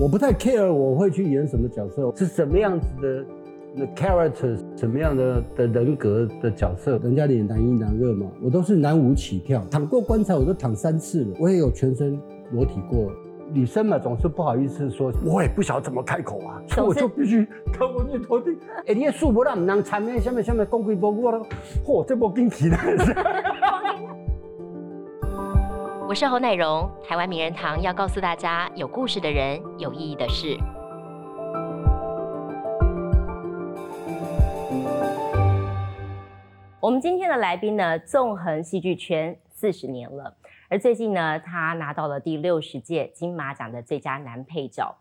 [0.00, 3.24] 我不太 care 我会去演什么角色，是什么样子的
[3.74, 12.16] 那 character，什么样的的人格的角色，人家演男一男二嘛，我都是男五起跳，躺过棺材我都躺三次了，我也有全身
[12.52, 13.10] 裸体过。
[13.50, 18.56] 女生嘛，总是不好意思说，我也不晓得怎么开口啊，所以我就必须靠过去头顶。
[18.86, 20.20] 哎，你的树不让唔能缠咩？
[20.20, 21.38] 下面下面讲几波我都，
[21.84, 22.76] 嚯，这波惊奇了。
[26.08, 30.56] 我是侯乃荣，台湾名人堂要告诉大家有故事的人，有意义的事。
[36.80, 40.34] 我们今天的来宾呢，纵横戏剧圈四十年了，
[40.70, 44.96] 而最近呢，他拿到了第六十届金马奖的最佳男配角。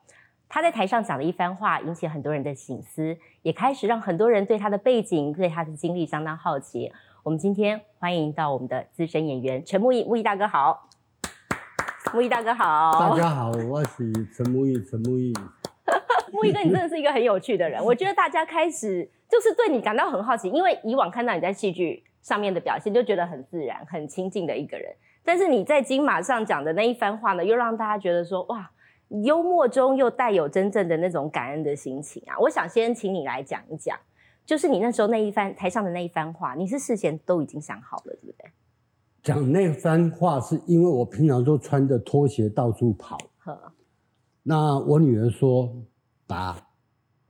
[0.49, 6.91] 他在台上讲的一番话，引起很多人的醒思，也开始让很多人对他的背景、对他的经历相当好奇。
[7.23, 10.86] 我们今天欢迎到我们的资深演员陈木易，木易大哥好。
[12.13, 15.33] 木易大哥好，大家好，我是陈木易，陈木易。
[16.31, 17.83] 木易哥，你真的是一个很有趣的人。
[17.83, 24.93] 我觉得大家开始就是对你感到很好奇，因为以往看到你在戏剧上面的表现，就觉得很自然、很亲近的一个人。
[25.23, 28.71] 但是你在金马上讲的那一番话呢，又让大家觉得说，哇，
[29.23, 32.37] 幽默中又带有真正的那种感恩的心情啊！
[32.39, 33.97] 我想先请你来讲一讲，
[34.45, 38.51] 就是你那时候那一番台上的那一番话，你是事先都已经想好了，对不对？
[39.27, 43.17] 讲那番话是因为我平常都穿着拖鞋到处跑。
[44.41, 45.69] 那我女儿说
[46.25, 46.69] ：“爸，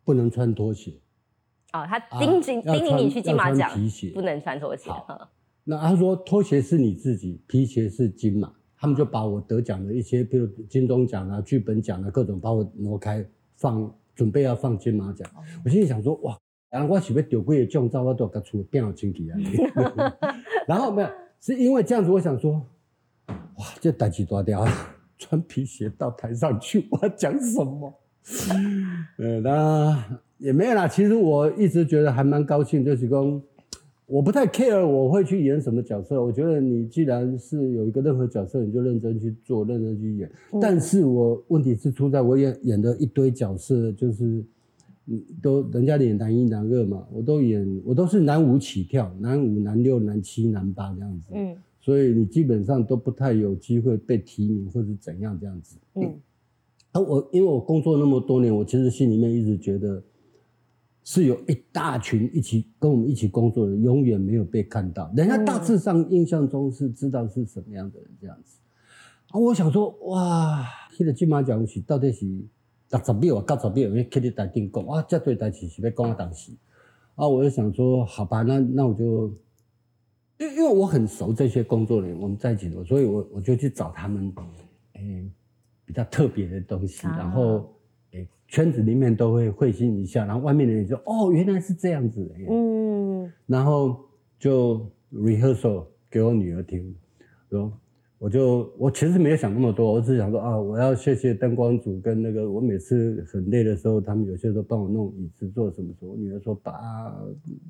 [0.05, 0.91] 不能穿拖鞋。”
[1.73, 4.91] 哦，她叮叮叮咛你去金马奖，皮鞋不能穿拖鞋。
[5.63, 8.53] 那她说拖鞋是你自己，皮鞋是金马。
[8.79, 15.27] 他们就把我得奖的一些，比如金钟奖啊、剧本奖啊各种，把我挪开放，准备要放金马奖。
[15.65, 16.37] 我心里想说：“哇，
[16.69, 19.37] 然后我是不是丢贵的奖照，我都给出变好清气啊？”
[20.67, 21.09] 然后没有。
[21.39, 22.53] 是因为这样子，我想说，
[23.27, 24.65] 哇，这大吉大掉，
[25.17, 27.93] 穿皮鞋到台上去， 我要讲什么？
[29.17, 30.87] 呃，那也没有啦。
[30.87, 33.41] 其实我一直觉得还蛮高兴，就是说，
[34.05, 36.21] 我不太 care 我会去演什么角色。
[36.21, 40.29] 我觉得你既然是有一个任何角色，你就认真去做，认真去演。
[40.61, 44.43] 但是我问题是出在我演演的一堆角色，就是。
[45.09, 51.31] 嗯，都人家演男一男二嘛，我都演，我都是男五起跳，男五、男六、男七、男八这样子。
[51.33, 55.77] 嗯，所以你基本上都不太有机会被提名或者怎样这样子。
[55.93, 56.13] 嗯，
[56.91, 60.03] 啊我因为我工作那么多年，我其实心里面一直觉得
[61.05, 65.09] 是有一大群一起跟我们一起工作的，永远没有被看到。
[65.15, 68.59] 人家大致上印象中是知道是什么样的人这样子。
[69.29, 70.65] 啊，我想说，哇，
[70.97, 72.25] 这个金马奖是到底是？
[72.89, 76.51] 六十秒啊，九十秒，因为在台顶讲啊，这对代志是要讲啊，当时
[77.15, 79.27] 啊，我就想说，好吧，那那我就，
[80.37, 84.33] 因因为我很熟这些工作人员，我们在一起的，所以我我就去找他们，
[84.93, 85.29] 诶，
[85.83, 87.73] 比较特别的东西，然后
[88.11, 93.99] 诶，圈子里面都会会心一笑，然后外面的人就哦，原来是这样子，嗯，然后
[94.39, 96.95] 就 rehearsal 给我女儿听，
[97.49, 97.71] 说。
[98.19, 106.73] 我就我其实没有想那么多，我只想说啊，我要谢谢灯光组跟那个，我每次很累的时候，他们有些时候帮我弄椅子做什么时候，我女儿说爸，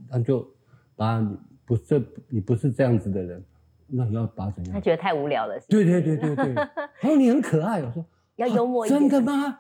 [0.10, 0.48] 那就
[0.96, 1.36] 爸，你
[1.66, 3.44] 不是你不是这样子的人，
[3.88, 4.74] 那你要爸怎样？
[4.74, 5.60] 他觉得太无聊了。
[5.68, 6.56] 对对对对对，
[7.02, 8.06] 他说你很可爱，我说
[8.38, 9.00] 要幽默一点。
[9.02, 9.60] 真的吗？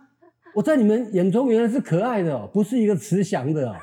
[0.56, 3.76] 我在你们眼中原来是可爱的哦，不是一个慈祥的哦。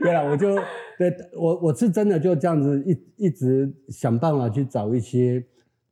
[0.00, 0.54] 对了，我就
[0.98, 5.42] 对我我是真的就这样子一一直想办法去找一些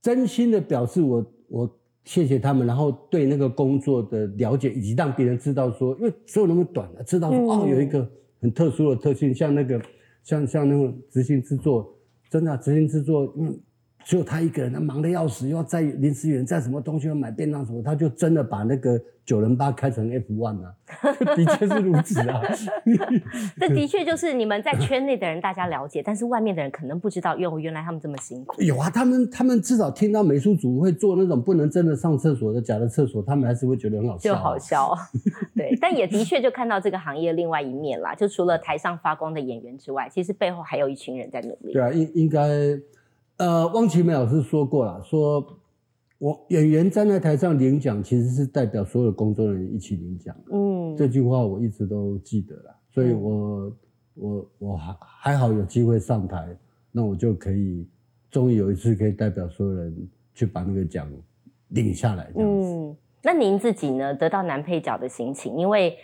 [0.02, 8.06] 真心的表示我我谢谢他们，然后对那个工作的了解，以及让别人知道说，因为所有那么短的，知道说哦有一个
[8.40, 9.80] 很特殊的特性，像那个
[10.22, 11.96] 像像那种执行制作，
[12.28, 13.58] 真的执行制作，嗯。
[14.04, 20.74] 只有他一个人，他忙得要死，又要在临时员，在什么东西要买便当什么，他就真的把那个九零八开成 F one 啊，
[21.36, 22.40] 的确是如此啊。
[23.60, 28.60] 这的确就是你们在圈内的人大家了解，但是外面的人可能不知道，哟，原来他们这么辛苦。
[28.62, 34.30] 有啊，他们他们至少听到美术组会做那种不能真的上厕所的假的厕所，他们还是会觉得很好笑。
[34.30, 34.94] 就好笑，
[35.54, 38.14] 对，但也的确就看到这个行业另外一面啦。
[38.14, 41.72] 就除了台上发光的演员之外，其实背后还有一群人在努力。
[41.72, 42.48] 对啊，应应该。
[43.40, 45.42] 呃，汪奇梅老师说过了，说
[46.18, 50.36] 我演员站在台上领奖，其实是代表所有工作人员一起领奖。
[50.52, 53.72] 嗯，这句话我一直都记得了，所以我
[54.12, 56.54] 我我还还好有机会上台，
[56.92, 57.88] 那我就可以
[58.30, 61.10] 终于有一次可以代表所有人去把那个奖
[61.68, 62.30] 领下来。
[62.36, 64.14] 嗯，那您自己呢？
[64.14, 65.96] 得到男配角的心情，因为。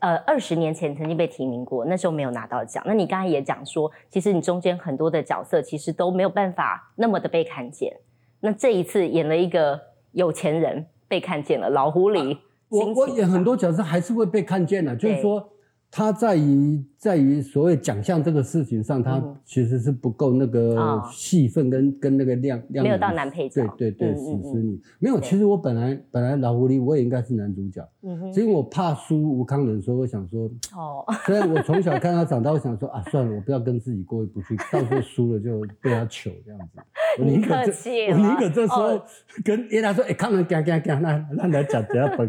[0.00, 2.82] 呃，二十年前曾经被提名过，那时候没有拿到奖。
[2.86, 7.96] 那你刚才也讲说，其实你中间很多的角色其实都没有办法那么的被看见。
[8.40, 9.80] 那这一次演了一个
[10.12, 12.38] 有钱人，被看见了，老狐狸。
[12.68, 15.50] 我我演很多角色还是会被看见的，就是说。
[15.90, 24.80] 他在于在于所谓奖项这个事情上，他其实是不够那个戏份跟跟那个量量没有到男配角，对对对，史诗你。
[24.98, 25.18] 没有。
[25.18, 27.86] 其实我本来本来老狐狸我也应该是男主角，
[28.32, 30.44] 所以我怕输吴康仁，所以我想说，
[30.76, 36.80] 哦， 虽然我从小看他长大，我想说啊，算了，我不要跟自己过意不去， 到时候输了就被他糗这样子。
[37.18, 39.00] 我宁可这，我宁可这时候
[39.42, 42.26] 跟爷爷说，哎，康仁，讲讲讲，那那来讲这样本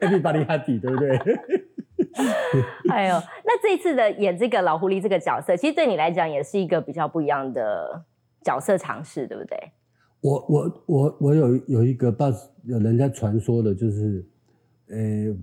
[0.00, 1.18] ，everybody happy，对不对？
[2.90, 3.14] 哎呦，
[3.44, 8.04] 那这一次的演这个老狐狸这个角色，其实对你来讲也是一个比较不一样的
[8.42, 9.58] 角色尝试，对不对？
[10.20, 12.26] 我我我我有有一个，报
[12.64, 14.24] 有人家传说的，就是，
[14.88, 15.34] 呃，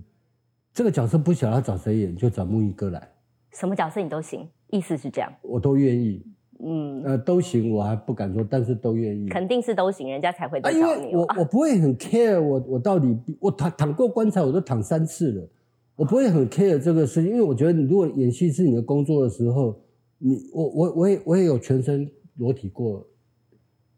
[0.72, 3.08] 这个角色不晓得找谁演，就找木易哥来。
[3.52, 5.32] 什么角色你都行，意思是这样？
[5.42, 6.24] 我都愿意。
[6.60, 9.28] 嗯，呃，都行，我还不敢说，但是都愿意。
[9.28, 10.76] 肯定是都行，人家才会找你。
[10.76, 15.48] 因为我我不会很 care，我我到底我躺躺过棺材，我都躺三次了。
[15.98, 19.76] 我不会很 care 这个事情，因为我觉得你如果演戏是你的工作的时候，
[20.18, 23.04] 你我我我也我也有全身裸体过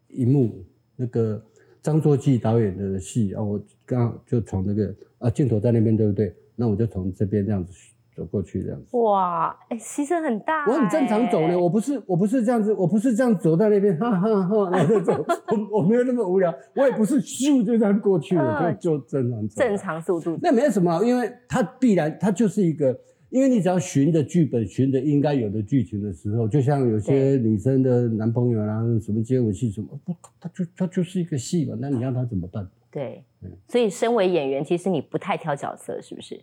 [0.09, 0.65] 一幕，
[0.97, 1.45] 那个
[1.83, 6.35] 张作骥导演的戏啊，我刚好就从那个啊镜头在那边，对不对？
[6.57, 7.71] 那我就从这边这样子。
[8.15, 10.65] 走过去这样子，哇，哎，牺牲很大。
[10.67, 15.13] 我很正常走呢，我不是，我不是这样子，我不是这样走在那边，哈哈哈，然后走，
[15.73, 19.63] 我我没有那么无聊，我也不是咻就这样过去了，就就正常走。
[19.63, 20.39] 正常速度。
[20.43, 22.99] 那没有什么，因为它必然，它就是一个，
[23.31, 32.69] 因为你只要循着剧本，循着应该有的剧情的时候，就像有些女生的男朋友啊，什么接吻戏什么，不，他就他就是一个戏嘛，那你让他怎么办？
[32.91, 33.25] 对，
[33.69, 36.41] 所以身为演员，其实你不太挑角色，是不是？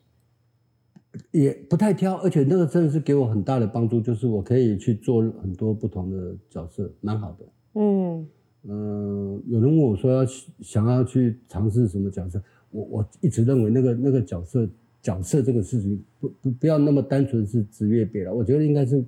[1.31, 7.45] 也不太挑，而且那个真的是给我很大的帮助，就是我可以去做很多不同的角色，蛮好的。
[7.73, 8.27] 嗯
[8.69, 10.25] 嗯，有人问我说要
[10.59, 14.69] 想要去尝试什么角色，我我一直认为那个那个角色
[15.01, 19.03] 角色这个事情不不不要那么单纯是职业别了，我觉得应该是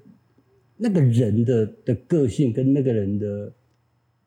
[0.77, 3.51] 那个人的的个性跟那个人的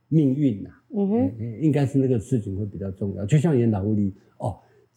[0.08, 4.31] 命运呐，嗯哼，应该是那个事情会比较重要，就像演老狐狸哦。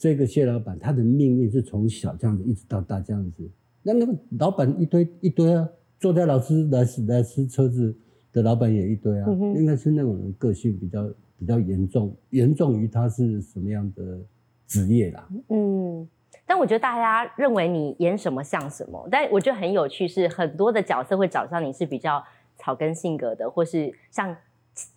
[0.05, 3.49] 这个谢老板，他的命运是从小这样子一直到大这样子。
[3.81, 5.67] 那那个老板一堆一堆啊，
[5.99, 7.91] 坐在老师来斯莱斯车子
[8.31, 11.09] 的老板也一堆啊，应该是那种人个性比较
[11.39, 14.19] 比较严重，严重于他是什么样的
[14.67, 15.27] 职业啦。
[15.49, 16.07] 嗯，
[16.45, 22.23] 但我觉得大家认为你演什么像什么，但我觉得很有趣，是很多的角色会找上你是比较
[22.57, 24.37] 草根性格的，或是像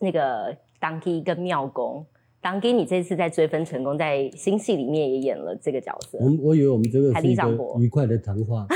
[0.00, 2.04] 那个当地跟庙公。
[2.40, 6.18] 当给你这次在追分成功，在新戏里面也演了这个角色。
[6.18, 8.66] 我我以为我们这个是一个愉快的谈话，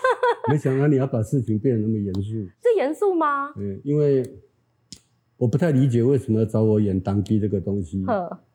[0.50, 2.20] 没想到你要把事情变得那么严肃。
[2.22, 3.52] 是严肃吗？
[3.54, 4.22] 对，因为
[5.36, 8.04] 我不太理解为什么要找我演当机这个东西。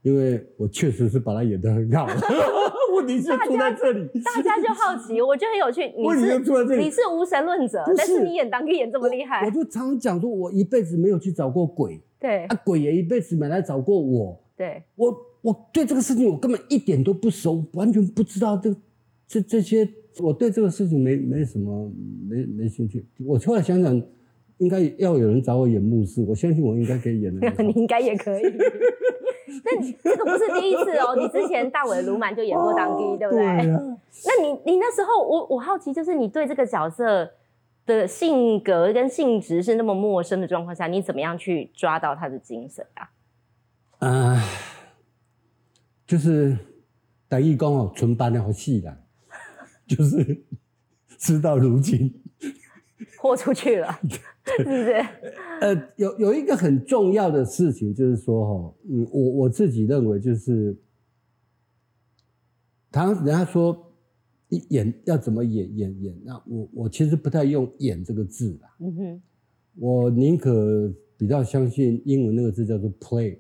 [0.02, 2.08] 因为我确实是把他演得很好。
[2.96, 5.94] 问题是出在这里，大家就好奇，我觉得很有趣。
[6.02, 9.46] 问题就出在这里，你是无神论者，但是你演当机演这么厉害。
[9.46, 12.02] 我就常讲说，我一辈子没有去找过鬼。
[12.20, 14.42] 对啊，鬼也一辈子没来找过我。
[14.58, 18.74] 对我，我对这个事情我根本一点都不熟，完全不知道这
[19.28, 19.88] 这这些，
[20.20, 21.92] 我对这个事情没没什么
[22.28, 23.06] 没没兴趣。
[23.26, 24.02] 我后来想想，
[24.60, 27.50] 应该要有人找我演牧师，我相信我应该可以演的。
[27.64, 28.44] 你应该也可以。
[29.64, 33.44] 但这个不是第一次哦，你之前大伟卢曼就演过当爹，对不对？
[34.26, 37.30] 那你你那时候，我我好奇，就是你对这个角色
[37.86, 43.10] 的性格跟性质是那么陌生的状况下，你怎么样去抓到他的精神啊？
[44.00, 44.44] 啊，
[46.06, 46.58] 就是
[47.28, 48.98] 等于讲哦，纯班的好戏啦，
[49.88, 50.44] 就是
[51.18, 52.14] 事到如今。
[53.18, 54.00] 豁出去了，
[54.58, 54.94] 是不是？
[55.60, 60.78] 呃，有有一个很重要的事情，就是说哈，嗯，我我自己认为就是，
[62.92, 63.92] 他人家说
[64.70, 69.22] 演要怎么演演演，那我我其实不太用演这个字啦，嗯哼，
[69.76, 73.40] 我宁可比较相信英文那个字叫做 play。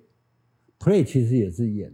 [0.78, 1.92] Play 其实也是演，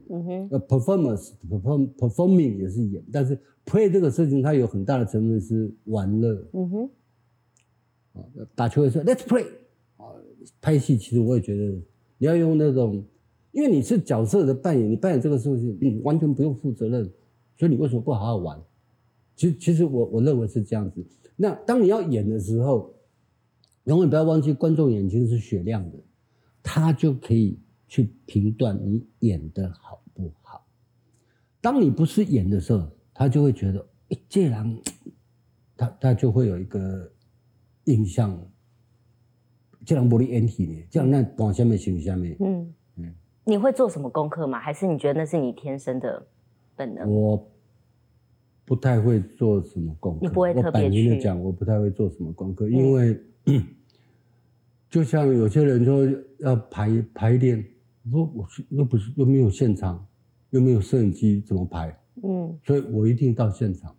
[0.50, 6.90] 呃，performance，perform，performing 也是演，但是 play 这个事情它有很大的成分是玩乐，嗯哼，
[8.14, 9.46] 啊，打球的时候 Let's play，
[9.98, 10.08] 啊，
[10.60, 11.64] 拍戏其实我也觉得
[12.18, 13.06] 你要用那种，
[13.52, 17.06] 因为你是角色的扮演，你扮演这个事情，你完全不用负责任，
[17.58, 18.60] 所以你为什么不好好玩？
[19.36, 21.06] 其实，其实我我认为是这样子。
[21.38, 22.94] 那当你要演的时候，
[23.86, 25.98] 永远不要忘记观众眼睛是雪亮的，
[26.62, 27.60] 他就可以。
[27.92, 30.66] 去评断你演的好不好。
[31.60, 34.82] 当你不是演的时候，他就会觉得，哎，这人，
[35.76, 37.12] 他他就会有一个
[37.84, 38.42] 印象，
[39.86, 42.34] 这人不离演戏呢，这样那扮什么形象呢？
[42.40, 43.14] 嗯嗯。
[43.44, 44.58] 你会做什么功课吗？
[44.58, 46.26] 还是你觉得那是你天生的
[46.78, 47.12] 本能？
[47.12, 47.52] 我
[48.64, 50.20] 不太会做什么功课。
[50.22, 53.22] 你不会特别我摆明的去讲，我不太会做什么功课，因为、
[54.90, 56.08] 就像有些人说
[56.40, 57.64] 要排排练，
[58.06, 60.06] 我说我去又不是又没有现场，
[60.50, 61.98] 又没有摄影机，怎么拍？
[62.24, 63.96] 嗯所以我一定到现场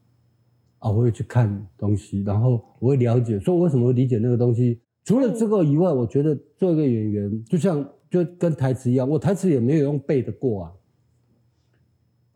[0.78, 4.80] 啊，我会去看东西，然后我会了解，说我为什么会理解那个东西。
[5.04, 10.72] 除了这个以外，我觉得做一个演员，就像就跟台词一样，我台词也没有用背的过啊。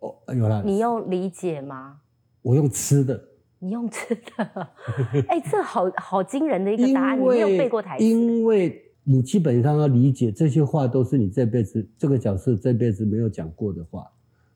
[0.00, 2.00] 哦，有啦，你用理解吗？
[2.42, 3.22] 我用吃的，
[3.58, 4.68] 你用吃的？
[5.28, 8.04] 哎、这好好惊人的一个答案，你没有背过台词。
[8.04, 14.04] 因为你基本上要理解这些话都是你这辈子这个角色这辈子没有讲过的话，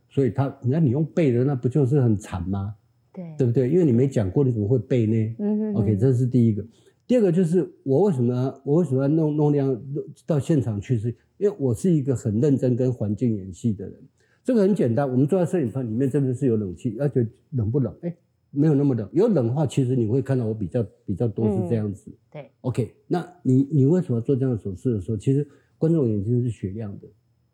[0.09, 2.75] 所以他那你用背的，那不就是很惨吗？
[3.13, 3.71] 对对不对？
[3.71, 5.37] 因为你没讲过，你怎么会背呢？
[5.39, 6.65] 嗯哼 OK，这是第一个。
[7.07, 9.83] 第二个就是我为什么我为什么要弄弄那样
[10.27, 10.99] 到现场去？
[10.99, 13.95] 是因为我是一个很认真跟环境演戏的人。
[14.43, 17.95] 这个很简单，我们坐在摄影棚里面，这边是有冷气，而且冷不冷？
[18.03, 18.17] 哎，
[18.51, 19.09] 没有那么冷。
[19.13, 22.11] 有冷的话，其实你会看到我比较比较多是这样子。
[22.31, 25.47] 对，OK，那你你为什么做这样的手势的时候，其实
[25.79, 27.09] 观众眼睛是雪亮的。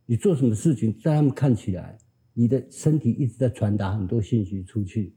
[0.07, 1.99] 你做什么事情，在他们看起来，
[2.33, 5.15] 你的身体一直在传达很多信息出去。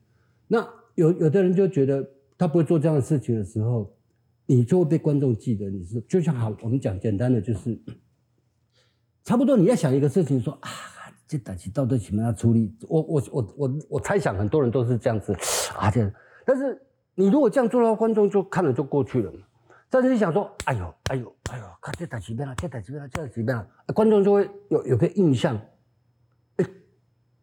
[0.48, 3.96] 那有有的人就觉得他不会做这样的事情的时候，
[4.48, 7.80] 你就会被观众记得你是就像好，我们讲简单的就是，
[9.24, 10.70] 差不多你要想一个事情说啊，
[11.30, 12.76] 这打起到底怎么样处理？
[12.88, 15.32] 我我我我我猜想很多人都是这样子
[15.78, 16.12] 啊，这样。
[16.44, 16.82] 但是
[17.14, 19.38] 你如果这样做的话，观众就看了就过去了嘛。
[19.92, 25.56] 但是你想说，哎呦哎呦哎呦，看这打几遍了，这打几遍了，这打几遍了，观众就会有有个印象，
[26.58, 26.66] 哎，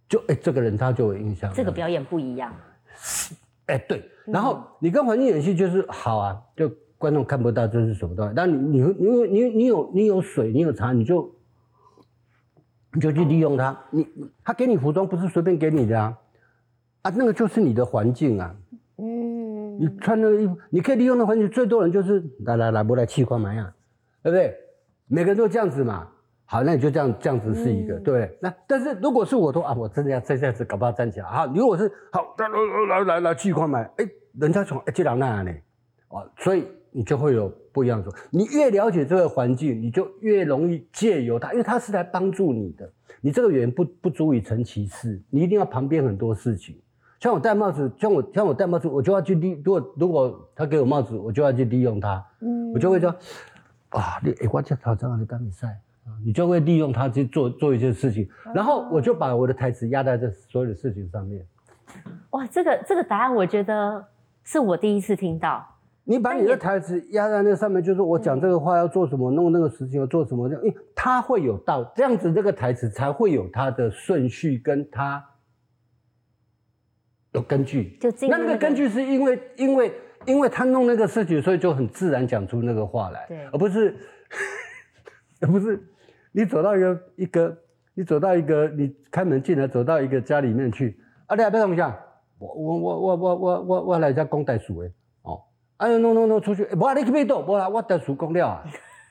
[0.08, 1.54] 就哎这个人他就有印象了。
[1.54, 2.52] 这个表演不一样。
[3.66, 11.32] 哎，对，然后你跟环境演戏就是好啊，就观众看不到这是什么东西，但你你你你你有你有水，你有茶，你就
[12.96, 13.78] 你就去利用它。
[13.90, 14.08] 你
[14.42, 16.18] 他给你服装不是随便给你的啊，
[17.02, 18.56] 啊，那个就是你的环境啊。
[18.96, 23.70] 嗯，你穿那个衣服，你可以利用的环境，最多人就是来来来，不来气矿买呀，
[24.22, 24.54] 对不对？
[25.06, 26.08] 每个人都这样子嘛。
[26.46, 28.38] 好，那你就这样这样子是一个、嗯对不对？
[28.40, 31.26] 那但是如果是我都啊，我真的要这样子搞不好站起来。
[31.26, 34.08] 好，如果是好，来来来来来气矿买，哎，
[34.40, 35.52] 人家从哎这两那样呢，
[36.08, 38.18] 哦，所以你就会有不一样的说。
[38.30, 42.90] 你越了解这个环境，你就越容易借由它，因为它是来帮助你的。
[43.20, 46.74] 你这个语言不不足以成其事，你一定要旁边很多事情。
[47.20, 49.60] 像我戴帽子，像我像我戴帽子，我就要去利。
[49.62, 52.24] 如果如果他给我帽子，我就要去利用它。
[52.40, 53.14] 嗯我就会说，
[53.90, 55.66] 啊，你哎，我这头这样的干比赛
[56.06, 61.44] 啊，你就会利用它去做做一些事情，然后我就把我的台词压在这所有的事情上面。
[62.30, 64.02] 哇，这个这个答案我觉得
[64.44, 65.75] 是我第一次听到。
[66.08, 75.20] 你把你的台词压在那上面，就是我讲这个话要做什么，弄那个事情要做什么，这样，因为他会有道这样子，这个台词才会有它的顺序，跟它
[77.32, 77.98] 有根据。
[78.00, 79.92] 那个那那个根据是因为因为
[80.26, 83.44] 因为他弄那个事情，所以就很自然讲出那个话来，对。
[83.46, 83.96] 而不是
[85.42, 85.82] 而不是
[86.30, 87.58] 你走到一个一个
[87.94, 90.96] 你走到一个你开门进来走到一个家里面去，
[91.26, 91.98] 啊，你还别动一下，
[92.38, 94.88] 我我我我我我我我来家公袋鼠的。
[94.88, 94.92] 哦，
[95.78, 98.64] 哎呦弄弄弄出去，无、啊、你去别动，不啦，我袋鼠讲了啊。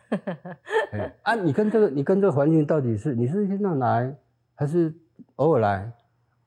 [0.92, 4.16] 哎啊，你跟这个你跟这个环境到底是你是经常来，
[4.54, 4.94] 还是
[5.36, 5.92] 偶尔来？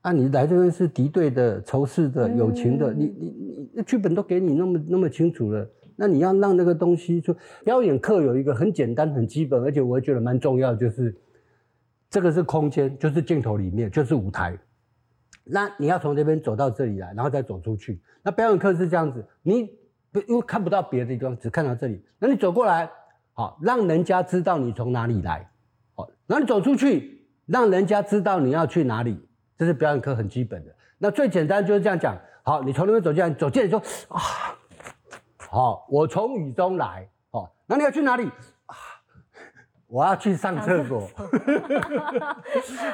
[0.01, 7.35] 啊，你来这边是敌对的、仇视的、友情的，嗯你你你那剧本都给你那么那么清楚了，那你要让那个东西说
[7.65, 11.13] 表演课有一个很简单、很基本，而且我也觉得蛮重要，就是
[12.09, 14.57] 这个是空间，就是镜头里面，就是舞台。
[15.43, 18.01] 那你要从这边走到这里来，然后再走出去。
[18.23, 19.69] 那表演课是这样子，你
[20.11, 22.89] 不因为看不到别的地方，只看到这里，那你走过来，
[23.33, 25.49] 好，让人家知道你从哪里来，
[25.95, 29.19] 好，然后你走出去，让人家知道你要去哪里，
[29.57, 30.75] 这是表演课很基本的。
[30.97, 34.19] 那最简单就是这样讲，好，你从那边走进来，走进来你说啊，
[35.37, 38.25] 好，我从雨中来，好，那你要去哪里
[38.65, 38.75] 啊？
[39.87, 41.01] 我要去上厕所。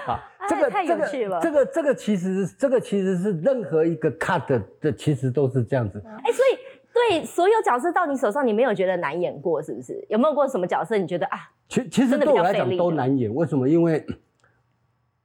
[0.05, 1.09] 好，这个这个
[1.41, 6.01] 这个这个其实这个其实是任何一个 cut 的的其实都是这样子。
[6.05, 6.57] 哎、所以
[6.95, 10.03] 对所有角色到你手上，你没有觉得难演过，是不是？
[10.09, 11.51] 有没有过什么角色你觉得啊？
[11.67, 13.67] 其其实对我来讲都难演，为什么？
[13.67, 14.05] 因为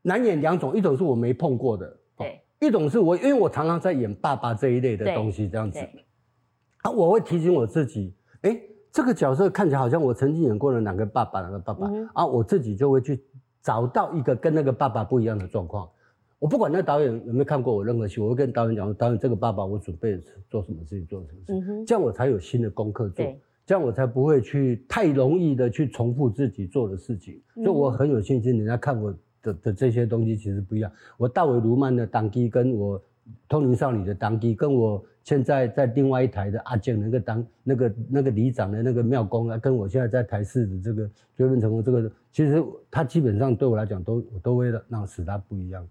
[0.02, 5.78] 难演两种，一种是我没碰过的，哦对，一种是我因为我常常在演爸爸这一类的对东西，这样子
[6.82, 8.12] 啊，我会提醒我自己，
[8.42, 8.60] 哎，
[8.90, 13.22] 这个角色看起来好像我曾经演过的哪个爸爸，哪个爸爸、嗯啊，我自己就会去
[13.62, 15.88] 找到一个跟那个爸爸不一样的状况。
[16.40, 20.18] 我不管那导演有没有看过我任何戏，我会跟导演讲，导演这个爸爸我准备
[20.48, 23.24] 做什么事情，做什么事情，嗯，这样我才有新的功课做。
[23.66, 27.40] 这样我才不会去太容易的去重复自己做的事情。
[27.54, 30.90] 所以我很有信心，人家看我的的这些东西其实不一样。
[31.16, 33.00] 我大伟卢曼的当机，跟我
[33.48, 45.86] 通灵少女的当机，跟我现在在另外一台的阿健那个当那个那个里长的那个庙公啊，跟我现在在台视的这个追问成功这个，其实他基本上对我来讲都我都会让使他不一样。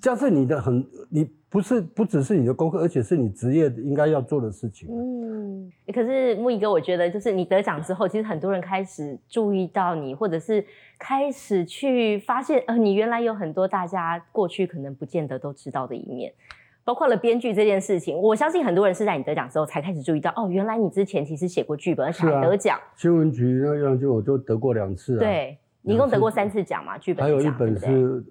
[0.00, 4.88] 这是你的很，你不是不只是你的功课，而且是你职业应该要做的事情。
[4.90, 10.64] 嗯，可是木易哥，我觉得就是你得奖之后，其实很多人开始注意到你，或者是
[10.98, 16.32] 开始去发现，呃，你原来有很多大家过去可能不见得都知道的一面，
[16.84, 18.18] 包括了编剧这件事情。
[18.18, 22.78] 我相信很多人是在你得奖之后才开始注意到，哦，原来你之前其实写过剧本，而且还得奖。
[22.96, 25.20] 新闻局那样就我就得过两次啊。
[25.20, 26.98] 对，你一共得过三次奖嘛？
[26.98, 28.24] 剧本还有一本是。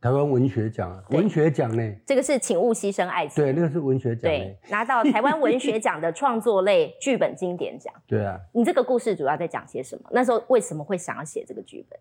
[0.00, 1.82] 台湾文学奖，文学奖呢？
[2.06, 3.42] 这个是请勿牺牲爱情。
[3.42, 4.30] 对，那个是文学奖。
[4.30, 7.92] 对，拿到台湾文学奖的创作类剧本经典奖。
[8.06, 8.38] 对啊。
[8.52, 10.08] 你这个故事主要在讲些什么？
[10.12, 11.98] 那时候为什么会想要写这个剧本？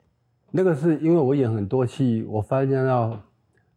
[0.51, 3.19] 那个是因为我演很多戏，我发现到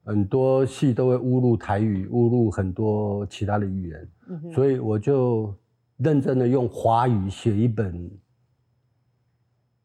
[0.04, 5.54] 很多戏都会误入台语，误入很多其他的语言，所以我就
[5.96, 8.10] 认真的用华语写一本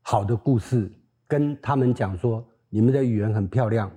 [0.01, 0.91] 好的故事，
[1.25, 3.89] 跟他们讲说，你们的语言很漂亮。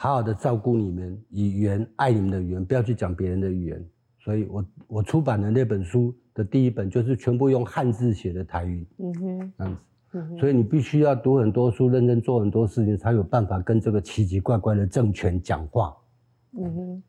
[0.00, 3.84] 好好的照顾你们语言，爱你们的语言，不要去讲别人的语言。
[4.20, 10.38] 所以，我我出版的那本书的第一本就是全部用汉字写的台语，嗯哼，这样子。
[10.38, 15.96] 所以你必须要读很多书，认真做很多事情，才有办法跟这个奇奇怪怪的政权讲话。
[16.56, 17.02] 嗯哼，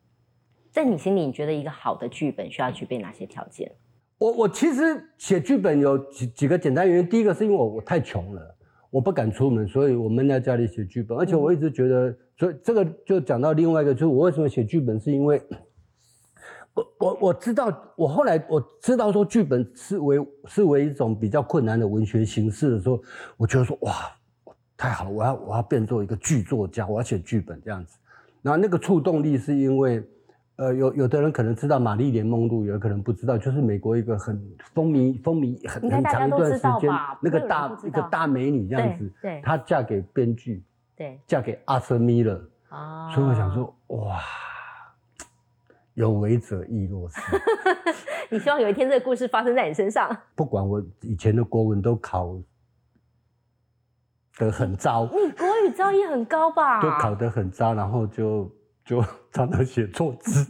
[0.72, 3.70] 在你心里，你觉得一个好的剧本需要具备哪些条件？
[4.18, 7.08] 我我其实写剧本有几几个简单原因。
[7.08, 8.56] 第一个是因为我我太穷了，
[8.90, 11.16] 我不敢出门，所以我闷在家里写剧本。
[11.16, 12.14] 而且我一直觉得。
[12.40, 15.42] 所以这个就讲到另外一个，就是我为什么写剧本，是因为
[16.72, 22.98] 我我我知道，我后来我知道说剧本是为是为一种比较困难的文学形式的时候，
[23.36, 23.92] 我觉得说哇，
[24.74, 27.98] 太好了，我要我要变做一个剧作家，我要写剧本这样子。
[28.40, 30.02] 然后那个触动力是因为，
[30.60, 34.38] 呃，有有的人可能知道玛丽莲梦露，有可能不知道，就是美国一个很
[34.74, 40.62] 风靡风靡很很长一段时间那个大一个大美女这样子，对，她嫁给编剧。
[41.26, 44.20] 嫁给阿瑟米勒啊，所以我想说，哇，
[45.94, 47.18] 有为者亦若是。
[48.28, 50.14] 你希望有一天这个故事发生在你身上？
[50.34, 52.36] 不管我以前的国文都考
[54.36, 56.82] 得很糟，你国语造诣很高吧？
[56.82, 58.54] 都考得很糟，然后就
[58.90, 59.00] 就
[59.30, 60.44] 常常写错字。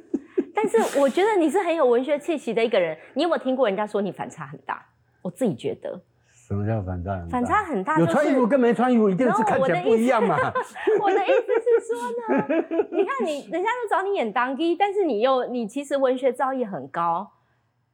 [0.56, 2.96] 但是我觉得你是很有文学气息的一个人。
[3.12, 4.82] 你有没有听过人家说你反差很大？
[5.20, 6.00] 我自己觉得。
[6.48, 7.30] 什么叫反差很大？
[7.30, 10.36] 反差很大，有穿衣服跟没穿衣服一定是看起来不一样嘛。
[11.00, 12.00] 我的意思是说
[12.38, 17.30] 呢，你看你人家都找你演当机，但是你又你其实文学造诣很高，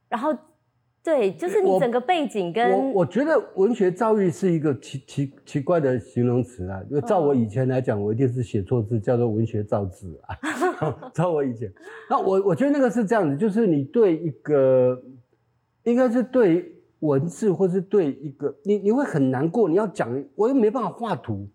[0.08, 0.36] 然后
[1.02, 6.82] 对，就是你整个背景跟我我觉得文学造诣是一个奇奇奇怪的形容词啊。
[6.90, 10.36] 因为照我以前来讲，我一定是写错字，叫做文学造字啊。
[11.14, 11.72] 照我以前，
[12.10, 15.02] 那我我觉得那个是这样子，就是你对一个
[15.84, 16.74] 应该是对。
[17.00, 21.48] 文字或是对一个你你会很难过，你要讲我又没办法画图，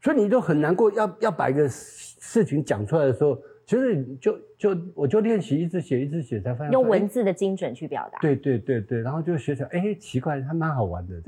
[0.00, 0.90] 所以你就很难过。
[0.92, 8.18] 要要把一个事情讲出来的时候，其实就就我就练习一直写一直写，才发现用文字的精准去表达。
[8.20, 11.20] 对对对对，然后就学起来，哎，奇怪，还蛮好玩的。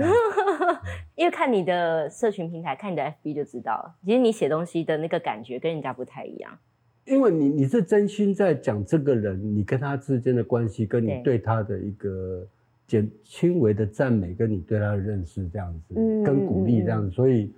[1.17, 6.57] 因为看你的社群平台，看你的 FB 就知道了，其实你写东西的那个感觉跟人家不太一样。
[7.05, 12.47] 因为你你是真心在讲这个人，你跟他之间的关系，跟你对他的一个。
[12.87, 17.53] 简轻微的赞美跟你对他的认识这样子，跟鼓励这样子，所以，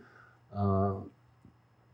[0.51, 1.07] 呃，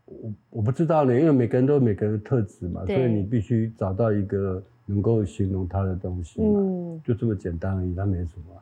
[0.07, 8.55] 我我不知道呢，因为每个人都有每个人的特质嘛，所以你必须找到一个能够形容他的东西嘛，就这么简单而已，他没什么。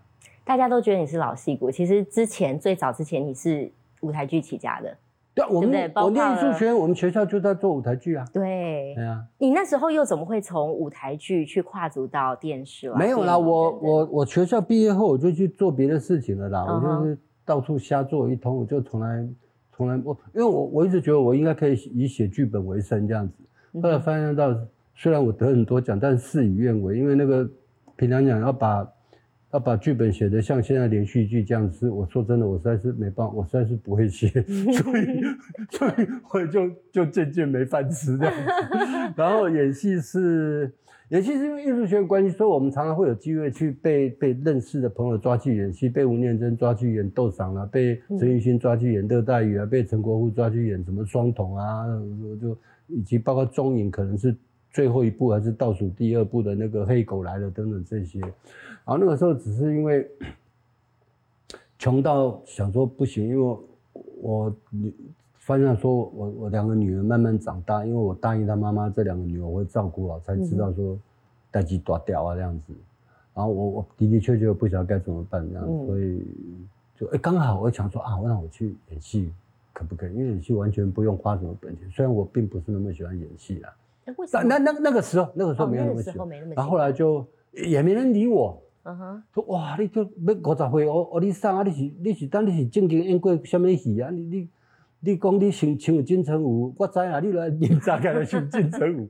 [0.44, 4.96] 大家都觉得你是老戏骨，其实之前最早之前你是舞台剧起家的。
[5.34, 8.26] 对，我们我念艺术学院，我们学校就在做舞台剧啊。
[8.32, 9.22] 对，对啊。
[9.38, 12.96] 你那时候又怎么会从舞台剧去跨足到电视了？
[12.96, 19.28] 没有啦，我我我学校毕业后我就去做别的事情了啦，我就是到处瞎做一通，我就从来
[19.76, 23.34] 从来我，因为我我一直觉得我应该可以以写剧本为生这样子。
[23.82, 24.56] 后来发现到，
[24.96, 27.50] 虽然我得很多奖，但是事与愿违，因为那个
[27.96, 28.88] 平常讲要把。
[29.52, 35.24] 要把剧本写得像现在连续剧这样子，我说真的，我实在是没办法，我实在是不会写， 所以
[35.70, 39.14] 所以我就就渐渐没饭吃这样子。
[39.16, 40.70] 然后演戏是
[41.16, 51.86] 演戏是因为艺术学院关系，所以我们常常会有机会去被被认识的朋友抓去演戏，被吴念真抓去演斗赏啊，被陈奕迅抓去演热带雨啊，被陈国富抓去演什么双瞳啊，
[52.42, 54.36] 就以及包括中影可能是。
[54.72, 60.06] 最后一部还是倒数第二部的那个黑狗来了等等这些，然后那个时候只是因为
[61.80, 63.58] 穷到想说不行，因为
[64.22, 64.94] 我女
[65.46, 70.98] 发现说我我两个女儿慢慢长大，因为我答应她妈妈这两个女儿我会照顾好，才知道说
[71.52, 72.74] 代际断掉啊这样子，
[73.36, 76.26] 然后我我的的确确不晓得该怎么办这样，嗯所以
[76.98, 79.32] 就哎刚好我想说啊，我让我去演戏
[79.72, 80.16] 可不可以？
[80.16, 83.72] 因为演戏完全不用花什么本钱，虽然我并不是那么喜欢演戏啦。
[84.34, 84.42] 那？
[84.44, 94.10] 那那那个时候，那个时候哦没有那么喜欢，然后后来就也没人理我，嗯哼，说哇，你就要五十岁，我我你上啊，你是你是等你是正经演过什么戏啊？
[94.10, 94.50] 你你
[95.06, 99.08] 你讲你想唱金城武，我知 啊，你来认真起来唱金城武，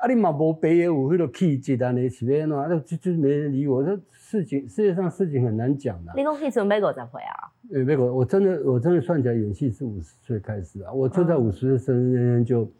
[0.00, 2.76] 啊你嘛无白的有迄个气质安尼是要安怎？
[2.78, 3.84] 啊就就没人理我。
[3.84, 7.48] 这事情世界上事情很难讲的、你讲可以准备五十岁啊？
[7.72, 12.70] 呃，美国，我真的我真的算起来演戏是五十岁开始啊，我就在嗯五十岁生日那天就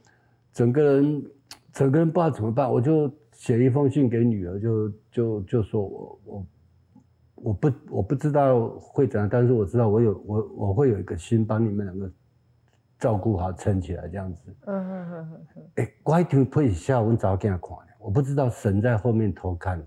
[0.53, 1.25] 整个人
[1.73, 6.47] 整个人不知道怎么办，我就写一封信给女儿，就就就说我我
[7.37, 12.11] 我不我不知道会怎样，但是我知道我有我我会有一个心帮你们两个
[12.99, 14.55] 照顾好撑起来这样子。
[14.67, 19.87] 嗯哼哼哼哼，哎、我还听配下文早给他看的，我不知道神在后面偷看，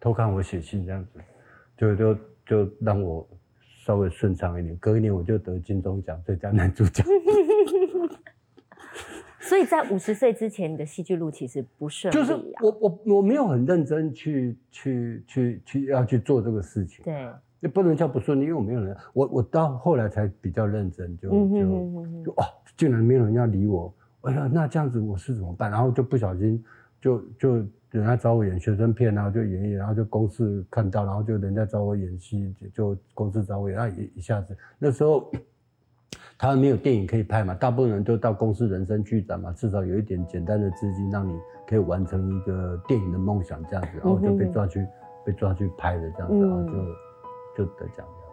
[0.00, 1.20] 偷看我写信这样子，
[1.76, 2.14] 就就
[2.46, 3.28] 就让我
[3.84, 4.76] 稍微顺畅一点。
[4.76, 7.02] 隔一年我就得金钟奖最佳男主角。
[9.40, 12.40] 所以在五十岁之前，你的戏剧路其实不顺利就是啊。
[12.60, 17.26] 我我我没有很认真去去去去要去做这个事情，对，
[17.60, 22.24] 也不能叫不顺利，因为我没有人，我我到后来才比较认真，就就。
[22.24, 22.44] 就哦，
[22.76, 23.92] 竟然没有人要理我，
[24.22, 25.70] 哎呀，那这样子我是怎么办？
[25.70, 26.62] 然后就不小心
[27.00, 27.56] 就就
[27.90, 35.30] 人家找我演学生片，然后就演一演，然后就公司看到，然后就人家找我演戏，就就公司找我演，然后一一下子那时候。
[36.38, 44.86] 台湾没有电影可以拍嘛，大部分人都到公司人生剧展嘛，至少有一点简单的资金，让你可以完成一个电影的梦想这样子，然后就被抓去、
[45.26, 46.72] 被抓去拍的这样子，然后就
[47.58, 48.28] 就得奖这样。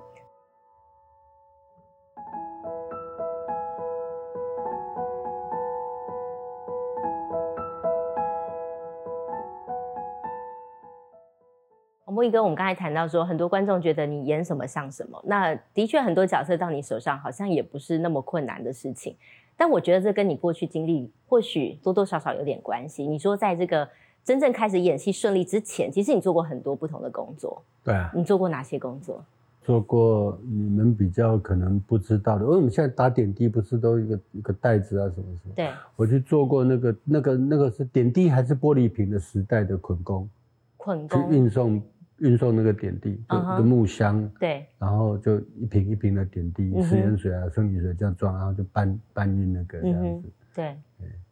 [12.06, 15.20] 王波一哥，我们刚才谈到说，很多观众觉得你演什么像什么。
[15.26, 19.18] 那的确，很多角色到你手上好像也不是那么困难的事情。
[19.58, 23.08] 但我觉得这跟你过去经历或许多多少少有点关系。
[23.08, 23.90] 你说在这个
[24.26, 27.62] 真正开始演戏顺利之前，其实你做过很多不同的工作。
[27.84, 29.24] 对啊，你做过哪些工作？
[29.62, 35.54] 做过你们比较可能不知道的，因为我们现在打点滴不是都一个一个袋子啊什么什么？
[35.56, 40.30] 对，我去做过那个那个那个是点滴还是玻璃瓶的时代的捆工，
[40.78, 41.36] 捆工去。
[41.36, 41.82] 运送
[42.18, 50.30] 运送那个点滴，一个木箱，对，然后就一瓶一瓶的点滴，食盐水啊、生理水这样装，然后就搬搬运那个这样子。
[50.54, 50.76] 对，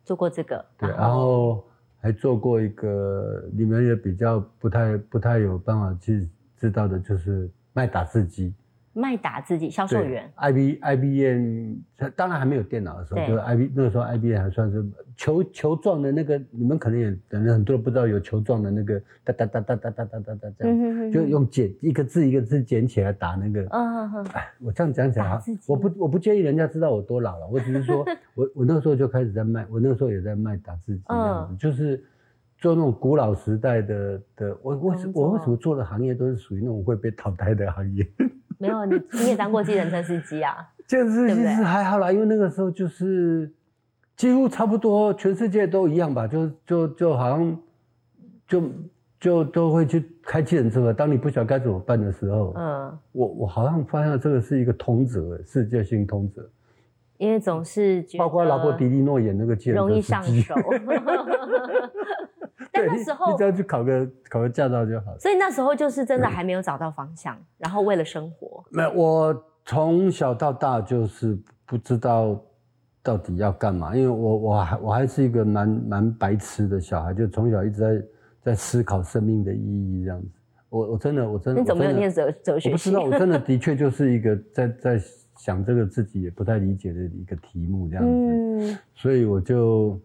[0.04, 0.66] 做过这个。
[0.78, 1.64] 对，然后
[2.04, 8.54] 还做过一个，你们也比较不太不太有办法去知道的，就是卖打字机。
[8.94, 10.32] 卖打字机销售对员。
[10.38, 11.76] ，IB IBM
[12.16, 14.86] 当然还没有电脑的时候，就是 IB 那个时候 IBM 还算是
[15.18, 23.62] 球球状的那个，你们可能也可能很多人不知道有球状的那个哒哒哒哒哒哒哒哒哒这样，嗯哼哼就用剪一个字一个字剪起来打那个。
[23.72, 32.04] 嗯哼哼，哎，我这样讲起来我不我不介意人家知道我多老了，我只是说我我那个时候就开始在卖，我那个时候也在卖打字机这样子，嗯就是
[32.60, 38.08] 做那种古老时代的的，我为什工作我为什么做的行业都是属于那种会被淘汰的行业？
[38.58, 40.56] 没有你，你也当过计程车司机啊？
[40.88, 43.52] 就是其对不对实还好啦，因为那个时候就是
[44.16, 47.58] 几乎差不多全世界都一样吧，就就就好像
[48.48, 48.64] 就
[49.20, 50.92] 就都会去开计程车。
[50.92, 56.48] 当你不晓得该怎么办的时候，嗯，我我好像发现这个是一个通则，世界性通则，
[57.24, 60.56] 因为总是包括劳勃迪利诺演那个计程车容易上手。
[62.72, 65.20] 但那时候你只，要去考个考个驾照就好了。
[65.20, 72.42] 所以那时候就是真的还没有找到方向，然后为了生活，没有，我从小到大就是不知道
[73.02, 78.06] 到底要干嘛，因为我我还我还是一个蛮蛮白痴的小孩，就从小一直在
[78.42, 80.28] 在思考生命的意义这样子。
[80.70, 83.02] 我我真的我真的你怎么没有念哲哲学我不知道，？
[83.02, 85.00] 我真的 的确就是一个在在
[85.44, 90.00] 想这个自己也不太理解的一个题目这样子，嗯所以我就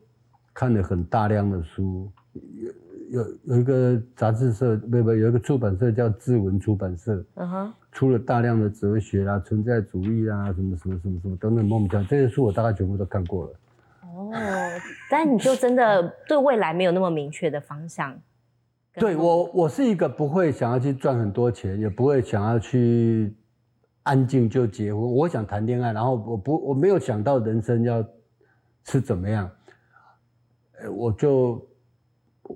[0.52, 2.10] 看了很大量的书。
[2.34, 13.52] 有有有一个杂志社，不不，有一个出版社叫志文出版社，嗯哼，出了大量的哲学啦、存在主义啦、什么什么什么什么等等莫名其妙，这些书我大概全部都看过了。
[14.02, 14.32] 哦，
[15.08, 18.20] 但你就真的对未来没有那么明确的方向。
[18.92, 23.32] 跟对我，我是一个不会想要去赚很多钱，也不会想要去
[24.08, 25.02] 安静就结婚。
[25.02, 28.02] 我想谈恋爱，然后我不我没有想到人生要
[28.84, 29.50] 是怎么样，
[30.96, 31.68] 我就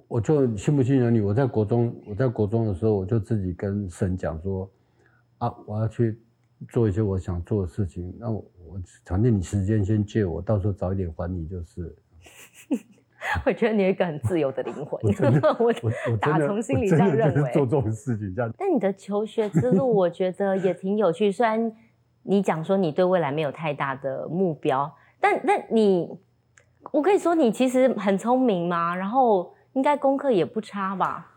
[0.08, 1.20] 我就信不信由你。
[1.20, 4.70] 我在国中，我在国中的时候，我就自己跟神讲说，
[5.36, 6.18] 啊，我要去
[6.70, 8.16] 做一些我想做的事情。
[8.18, 11.94] 那我我反正你时间先借我，到时候早一点还你就是。
[13.46, 15.72] 我觉得你有一个很自由的灵魂，我真的 我
[16.20, 17.52] 打从心里这样认为。
[17.52, 21.30] 做这种事情，这样但你的求学之路，我觉得也挺有趣。
[21.30, 21.72] 虽然
[22.22, 26.08] 你讲说你对未来没有太大的目标，但但你，
[26.90, 28.94] 我可以说你其实很聪明吗？
[28.94, 31.31] 然后应该功课也不差吧？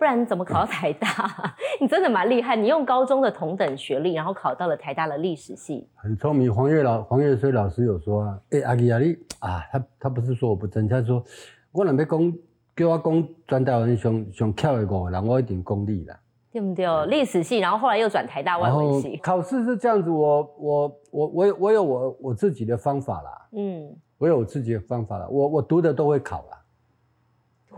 [0.00, 1.06] 不然怎么考到台大？
[1.78, 5.86] 你真的蛮厉害，你用高中的同等学历，然后考到了台大的历史系。
[5.94, 6.52] 很聪明。
[6.52, 11.22] 黄月老黄月水老师有说啊，哎、阿吉啊你啊，他他不是说我不争气，他说
[11.70, 12.32] 我若要讲
[12.74, 16.18] 叫我讲转台湾上上巧的五个人，我一定讲你啦。
[16.50, 16.86] 对不对？
[17.08, 19.18] 历史系，然后后来又转台大外文系。
[19.18, 26.56] 考试是这样子，我我我我有我有我我自己的方法啦，嗯，我有我自己的方法啦，我我读的都会考啦。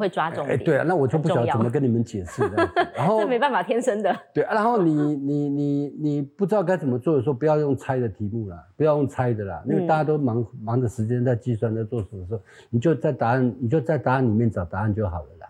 [0.03, 2.73] 会抓重哎、对啊，那我就不晓得怎么跟你们解释这样子。
[2.95, 4.15] 然后这没办法，天生的。
[4.35, 15.49] 对啊，然后你你你你不知道该怎么做的时候，不要用猜的题目啦，不要用猜的啦，因为嗯大家都忙忙着时间在计算在做什么时候，你就在答案你就在答案里面找答案就好了啦。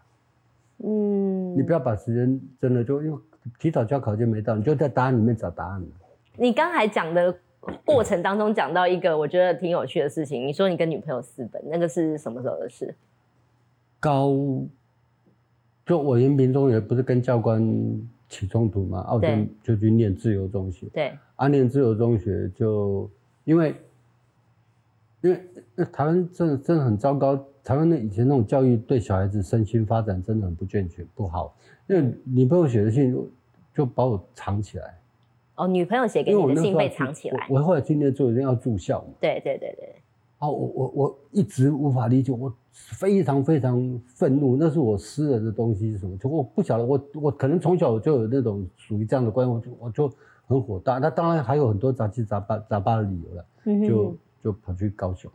[0.85, 3.19] 嗯，你不要把时间真的就因为
[3.59, 5.83] 提早交考卷没到，你就在答案里面找答案。
[6.37, 7.35] 你刚才讲的
[7.85, 12.95] 过程当中讲到一个我觉得挺有趣的事情，你说你跟女朋友私奔，那个是什么时候的事？
[14.03, 14.35] 高，
[15.87, 17.62] 就我延平中学不是跟教官
[18.29, 20.88] 起冲突嘛，澳对洲就去念自由中学。
[20.93, 23.09] 对，啊念自由中学就
[23.45, 23.77] 因为
[25.21, 25.41] 因为
[25.77, 31.57] 那台湾真的真的很糟糕，台湾的以前那种教育对小孩子身心发展真的很不健全不好。
[31.87, 33.31] 因为女朋友写的信就
[33.73, 34.99] 就把我藏起来，
[35.55, 37.47] 哦，女朋友写给我你的信被藏起来。
[37.49, 39.95] 我我后来去念自由要住校嘛，对对对对，
[40.38, 46.17] 哦，我我我一直无法理解，我非常非常愤怒，那是我私人的东西是什么？
[46.17, 50.13] 就我不晓得，我我可能从小就有那种属于这样的观念，我就我就
[50.47, 50.99] 很火大。
[50.99, 53.45] 那当然还有很多杂七杂八杂八的理由了，
[53.87, 55.31] 就就跑去高雄。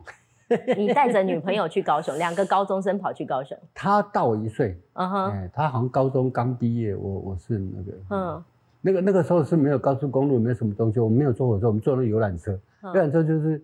[0.76, 3.56] 你带着女朋友去高雄，两个高中生跑去高雄。
[3.74, 8.44] 他大我一岁，嗯哼，哎，他好像高中刚毕业，我我是那个，嗯
[8.80, 13.62] 那个那个时候是没有高速公路，没有什么东西，我们没有坐火车，我们坐那游览车，嗯游览车就是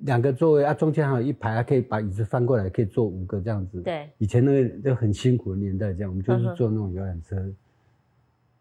[0.00, 3.80] 两个座位啊，中间还有一排，还可以把椅子翻过来，可以坐五个这样子。
[3.80, 7.36] 对，以前那个就很辛苦的年代，这样我们就是坐那种游览车，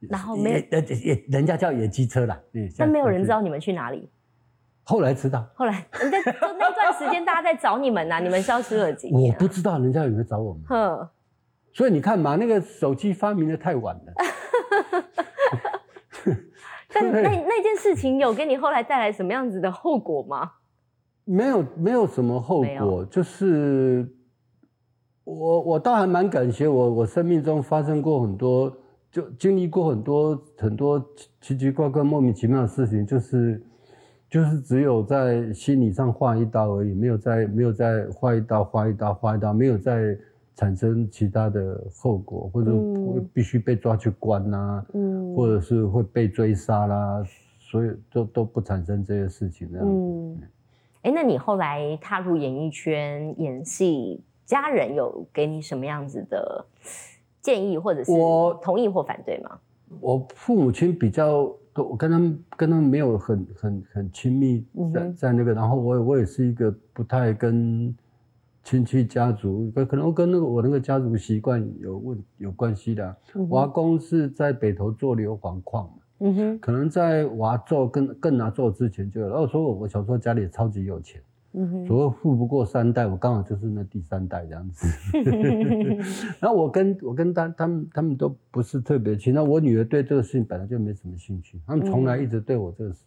[0.01, 3.41] 然后没有也也也人家叫野鸡车啦，嗯，但没有人知道。
[3.41, 4.09] 你们去哪里。
[4.87, 9.37] 后来知道，后来，人家就那段时间，大家在找你们呐、 你们消失了几我年、啊？
[9.39, 11.09] 不知道人家有没有找我们，哼，
[11.73, 14.13] 所以你看嘛，那个手机发明的太晚了。
[16.93, 20.51] 但 那那件事情有给你后来带来什么样子的后果吗？
[21.25, 24.07] 没有没有什么后果，就是
[25.23, 28.71] 我我倒还蛮感谢我我生命中发生过很多，
[29.11, 33.61] 就经历过很多很多奇奇奇怪怪莫名其妙的事情，就是
[34.29, 40.17] 就是只有在心理上划一刀而已，没有在没有在划一刀划一刀划一刀，没有在
[40.55, 42.71] 产生其他的后果，或者
[43.33, 45.35] 必须被抓去关呐、嗯。
[45.35, 47.23] 或者是会被追杀啦，
[47.59, 49.93] 所以都都不产生这些事情这样子。
[49.93, 50.37] 嗯，
[51.05, 56.65] 哎，那你后来踏入演艺圈演戏，家人有给你什么样子的
[57.43, 59.59] 建议，或者是我同意或反对吗？
[59.99, 67.95] 我父母亲比较多，我跟他们跟他们没有很很很亲密在，嗯在那个，然后我也我也是一个不太跟
[68.63, 73.15] 亲戚家族，可可能跟那个我那个家族习惯有问有关系的啊。
[73.35, 79.27] 嗯我阿公是在北投做硫磺矿嘛，嗯哼，可能在娃做更更拿做之前就有。
[79.27, 81.21] 然后说我我小时候家里也超级有钱，
[81.53, 84.87] 嗯哼，所谓富不过三代，我刚好就是那第三代这样子。
[86.39, 92.99] 然后我跟我跟他他们他们都不是特别亲，那我女儿对这个事情本来就没什么兴趣，他们从来一直对我这个事，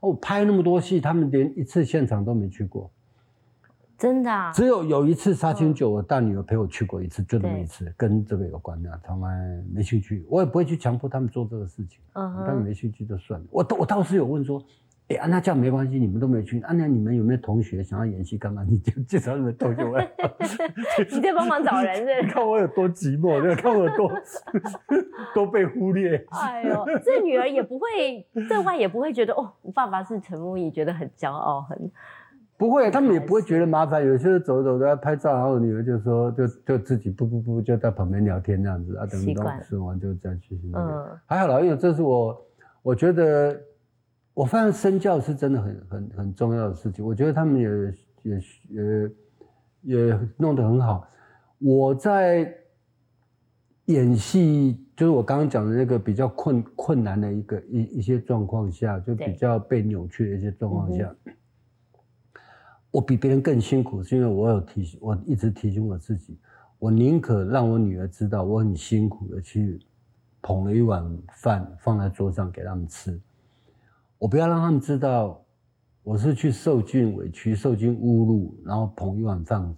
[0.00, 2.90] 我拍那么多戏，他们连一次现场都没去过，
[3.96, 13.46] 真的啊，只有有一次杀青酒，我大女儿陪我去过一次，就那么一次，跟这个有关的，从来没兴趣，我也不会去强迫他们做这个事情，嗯他们哼，没兴趣就算了。
[13.50, 14.62] 我倒我倒是有问说。
[15.08, 16.58] 哎、啊，那这样没关系，你们都没去。
[16.62, 18.38] 啊，那你们有没有同学想要演戏？
[18.38, 20.10] 刚刚你就介绍你们同学，来
[21.12, 22.28] 你在帮忙找人是不你？
[22.32, 24.10] 看我有多寂寞，你看我有多
[25.36, 26.16] 都被忽略。
[26.30, 31.78] 哎呦，这女儿也不会对外也不会觉得哦，我爸爸是陈木易，觉得很骄傲，很
[32.56, 34.04] 不会，他们也不会觉得麻烦。
[34.04, 40.58] 有些人走走都要拍照，然后我女儿就说，就就自己不不不就在旁边聊天这样子啊，等到习惯吃完就再去
[41.26, 42.46] 还好啦，因为这是我，
[42.82, 43.60] 我觉得
[44.34, 47.04] 我发现身教是真的很很很重要的事情。
[47.04, 47.68] 我觉得他们也
[48.22, 49.10] 也也
[49.82, 51.06] 也弄得很好。
[51.58, 52.52] 我在
[53.86, 61.14] 演戏，就是我刚刚讲的那个比较困困难的一个一一些状况下，就比较被扭曲的一些状况下，
[62.94, 66.38] 我比别人更辛苦，是因为我有提醒，我一直提醒我自己，
[66.78, 69.80] 我宁可让我女儿知道我很辛苦的去
[70.40, 73.20] 捧了一碗饭放在桌上给他们吃，
[74.16, 75.42] 我不要让他们知道
[76.04, 79.74] 我是去受尽委屈、受尽侮辱，然后捧一碗饭，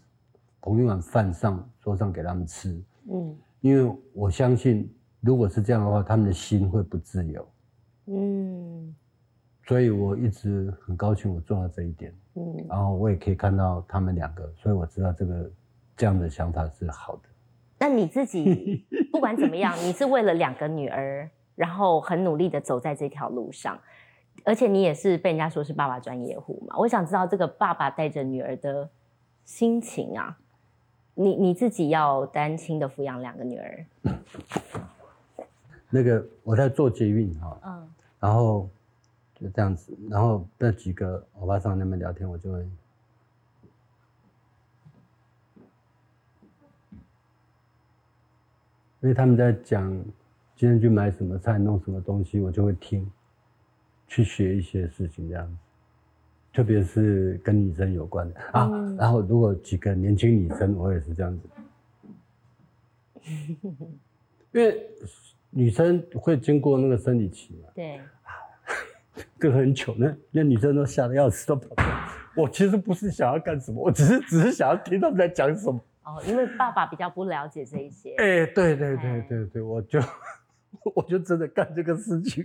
[0.60, 2.78] 捧一碗饭上桌上给他们吃，
[3.10, 3.34] 嗯。
[3.62, 4.86] 因为我相信，
[5.22, 7.48] 如果是这样的话，他们的心会不自由。
[8.08, 8.94] 嗯，
[9.66, 12.14] 所以我一直很高兴我做到这一点。
[12.34, 15.50] 嗯，然后我也可以看到他们两个，所以我知道这个
[15.96, 17.22] 这样的想法是好的。
[17.78, 23.78] 那你自己 不管怎么样，你是为了两个女儿，然后很努力的走在这条路上，
[24.44, 26.76] 而且你也是被人家说是爸爸专业户嘛。
[26.78, 28.88] 我想知道这个爸爸带着女儿的
[29.44, 30.38] 心情啊。
[31.18, 33.86] 你你自己要单亲的抚养两个女儿，
[35.88, 37.88] 那个我在做捷运哈，嗯，
[38.20, 38.68] 然后
[39.38, 42.60] 就这样子，然后那几个欧巴桑那边聊天，我就会，
[49.00, 49.92] 因为他们在讲
[50.56, 53.10] 今天去买什么菜，弄什么东西，我就会听，
[54.08, 55.56] 去学一些事情这样子。
[56.54, 58.40] 特别是跟女生有关的。
[58.52, 61.48] 啊，然后如果几个年轻女生，我也是这样子，
[64.52, 64.90] 因为
[65.50, 68.00] 女生会经过那个生理期嘛，对，
[69.38, 71.84] 隔很久，那那女生都吓得要死，都跑掉。
[72.36, 75.80] 我其实不是想要干什么，我只是只是想要听他们在讲什么。
[76.04, 78.14] 哦，因为爸爸比较不了解这一些。
[78.18, 80.00] 哎，对对对对对，我就
[80.94, 82.44] 我就真的干这个事情，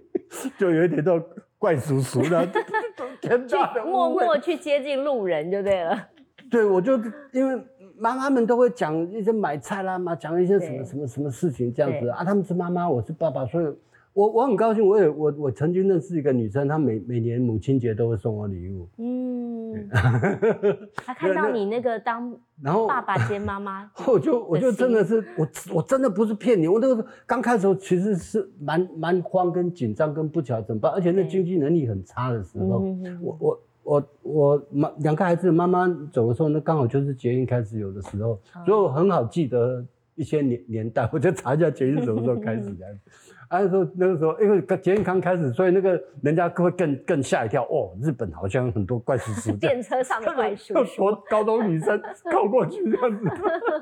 [0.58, 1.20] 就有一点到。
[1.60, 2.48] 怪叔叔的，
[3.20, 6.08] 天大的默默去接近路人就对了。
[6.50, 6.96] 对，我就
[7.32, 7.62] 因为
[7.98, 12.24] 妈妈们都会讲一些买菜啦嘛，讲一些什么什么什么事情这样子啊。
[12.24, 13.66] 他们是妈妈，我是爸爸，所以
[14.12, 14.86] 我我很高兴。
[14.86, 18.88] 我也我我曾经认识一个女生，她每每年母亲节都会送我礼物。
[18.98, 19.88] 嗯，
[20.96, 22.36] 她看到你那个当。
[22.62, 32.84] 然后爸爸接妈妈， 我就我就真的是我我真的不是骗你，我那个时候刚开始其实是蛮蛮慌跟紧张跟不晓得怎么办，而且那经济能力很差的时候，
[33.22, 39.82] 我我我我妈两个孩子妈妈走的时候，那刚好就是捷运开始有的时候，所以我很好记得
[40.14, 43.00] 一些年年代，我就查一下捷运什么时候开始这样子。
[43.50, 47.96] 那时候那个时候，因为捷运刚开始，所以那个人家会更更吓一跳哦。
[48.00, 53.24] 日本好像很多怪叔叔，电车上的怪叔叔，高中女生靠过去这样子。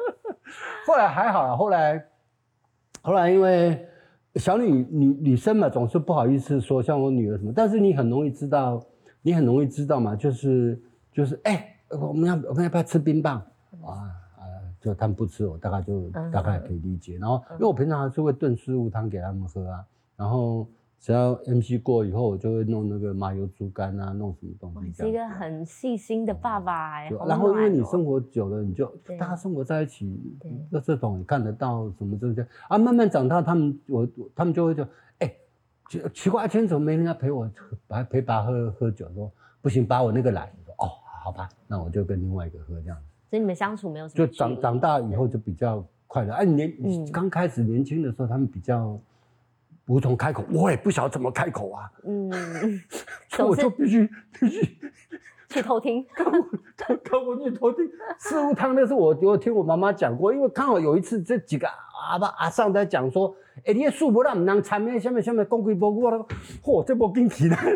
[0.87, 2.03] 后来还好啊，后来
[3.03, 3.87] 后来因为
[4.37, 8.83] 小女女女生嘛，总是不好意思说像我女儿什么，但是你很容易知道，
[9.21, 10.81] 你很容易知道嘛，就是
[11.13, 13.37] 就是哎，我们要我们要不要吃冰棒
[13.85, 14.09] 啊？
[14.81, 17.19] 就他们不吃，我大概就大概可以理解。
[17.19, 19.85] 然后，因为我平常还是会炖四物汤给他们喝啊。
[20.17, 20.67] 然后，
[21.01, 24.93] 只要 MC 过以后，我就会弄那个麻油猪肝啊，弄什么东西。
[24.93, 27.11] 是一个很细心的爸爸哎。
[27.27, 28.87] 然后，因为你生活久了，你就
[29.19, 30.39] 大家生活在一起，
[30.71, 32.77] 那这种看得到什么这些啊。
[32.79, 34.87] 慢慢长大，他们我他们就会就
[35.19, 35.33] 哎，
[35.89, 37.51] 奇奇怪，今天怎么没人家陪我
[37.89, 39.09] 陪陪爸喝喝酒？
[39.15, 40.53] 说不行，把我那个来。
[40.65, 40.91] 说哦，
[41.25, 43.08] 好吧，那我就跟另外一个喝这样子。
[43.31, 44.27] 所以你们相处没有什么？
[44.27, 46.33] 就长长大以后就比较快乐。
[46.33, 46.73] 哎，年
[47.13, 48.99] 刚开始年轻的时候，他们比较
[49.87, 51.91] 无从开口，我也不晓得怎么开口啊。
[52.05, 52.31] 嗯，
[53.29, 54.09] 所以我就必须
[54.41, 54.79] 必须
[55.49, 56.25] 去偷听， 看
[57.25, 57.89] 过去偷听。
[58.19, 61.69] 四物汤那是我我听我妈妈讲过，因为刚好有一次这几个
[62.09, 63.35] 阿爸阿上在讲说，
[63.67, 64.99] 哎，你的素不让唔能参咩？
[64.99, 66.27] 下面下面讲几波，我了，
[66.63, 67.57] 嚯，这波惊奇了。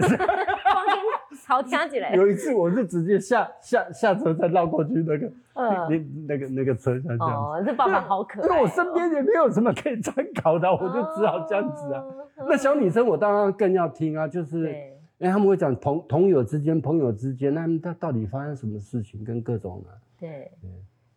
[1.52, 2.14] 好听起来。
[2.14, 7.44] 有一次，我是直接下下下车再绕过去那个，那那个那个车厢这样。
[7.44, 8.48] 哦，这爸爸好可爱。
[8.48, 12.02] 因为我身边也没有什么可以参考的，我就只好这样子啊。
[12.48, 14.70] 那小女生我当然更要听啊，就是，
[15.18, 19.92] 因为他们会讲朋朋友之间，朋友之间，那他到底发生什么事情，跟各种啊。
[20.18, 20.50] 对。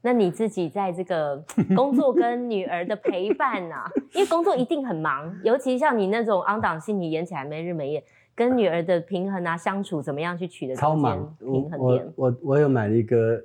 [0.02, 1.42] 那你自己在这个
[1.76, 8.04] 工作跟女儿的陪伴啊，因为工作一定很忙，尤其像你那种昂档戏，你演起来没日没夜。
[8.36, 12.14] 跟女儿的平衡啊，相处怎么样去取得超忙平衡点？
[12.16, 13.42] 我我我有买了一个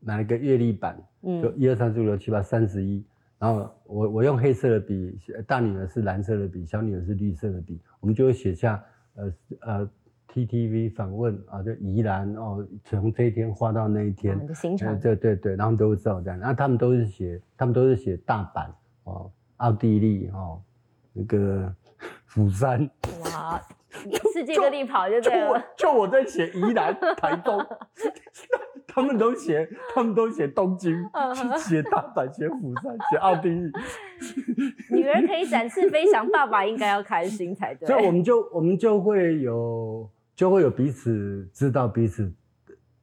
[0.00, 3.04] 买了一个月历版，就一二三四五六七八三十一，
[3.38, 8.82] 然后我我用黑色的笔，大女儿是蓝色的笔，小女儿是绿色的笔，我们就会写下
[9.16, 9.90] 呃呃
[10.28, 18.70] T T V 访问啊，就宜兰哦，从这一天画到那一天的行程，对对对，然后都会知道这样，然后他们都是写，他们都是写大阪
[19.04, 20.58] 哦，奥地利哦，
[21.12, 21.70] 那个
[22.24, 22.88] 釜山
[23.24, 23.60] 哇。
[24.32, 25.62] 世界各地跑就对了。
[25.76, 27.64] 就我在写宜兰、台东，
[28.86, 33.72] 他们都写，他们都写东京嗯，写大阪，写釜山，写奥地利，
[34.90, 37.86] 女儿可以展翅飞翔，爸爸应该要开心才对。
[37.86, 42.32] 所以我们就我们就会有就会有彼此知道彼此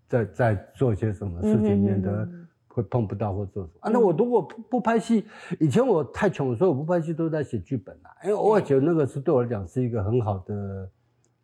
[0.08, 3.90] 在在做些什么事情，免得嗯会碰不到或做什么啊。
[3.92, 5.26] 那我如果不不拍戏，
[5.60, 10.90] 以前我太穷了，所以我不拍戏都在写剧本啊，因为我也觉得那个是对我来讲是一个很好的。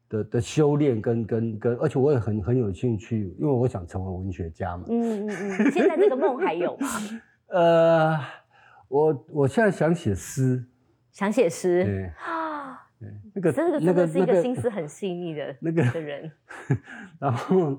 [0.08, 4.86] 的的修炼跟跟跟，而且我也很很有兴趣，因为我想成为文学家嘛。
[4.88, 6.88] 嗯嗯嗯，现在这个梦还有吗？
[7.50, 8.16] 呃，
[8.88, 10.64] 我我现在想写诗，
[11.12, 16.32] 想写诗对啊，对，那个真的真的是一个心思很细腻的那个的人。
[17.20, 17.76] 然后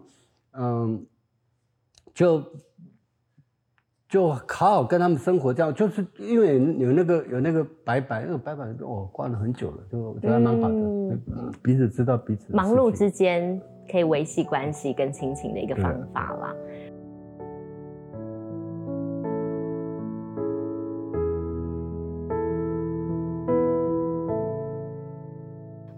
[0.58, 1.06] 嗯，
[2.12, 2.44] 就
[4.08, 16.54] 就好好跟他们生活，这样就是因为有那个有那个白白，那个白白哦，关了很久了，就我觉得还蛮好的，嗯彼此知道彼此忙碌之间可以维系关系跟亲情的一个方法啦。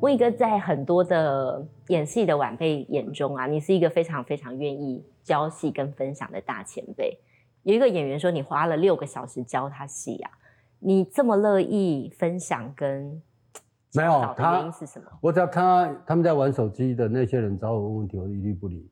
[0.01, 7.19] 木易哥在很多的演戏的晚辈眼中啊，你是一个非常非常愿意教戏跟分享的大前辈。
[7.63, 10.31] 有一个演员说你花了六个小时教他戏啊，
[10.79, 13.23] 你这么乐意分享跟
[13.95, 15.07] 没有他原因是什么？
[15.21, 18.91] 我只要看到他们在玩手机的那些人找我问问题，我一律不理。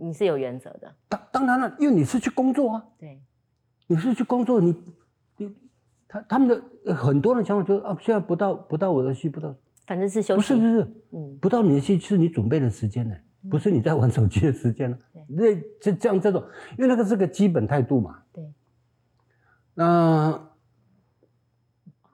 [0.00, 3.20] 你是有原则的，当当然了，因为你是去工作啊，对，
[3.88, 4.72] 你是去工作，你
[5.36, 5.52] 你
[6.06, 9.52] 他他们的呃很多人想法就是啊，现在不到不到我的戏，不到
[9.86, 10.36] 反正是休息。
[10.36, 13.16] 不是不是嗯，不到你的戏是你准备的时间呢，
[13.50, 14.98] 不是你在玩手机的时间了。
[15.28, 16.42] 那这这样这种，
[16.76, 18.18] 因为那个是个基本态度嘛。
[18.32, 18.44] 对。
[19.74, 20.40] 那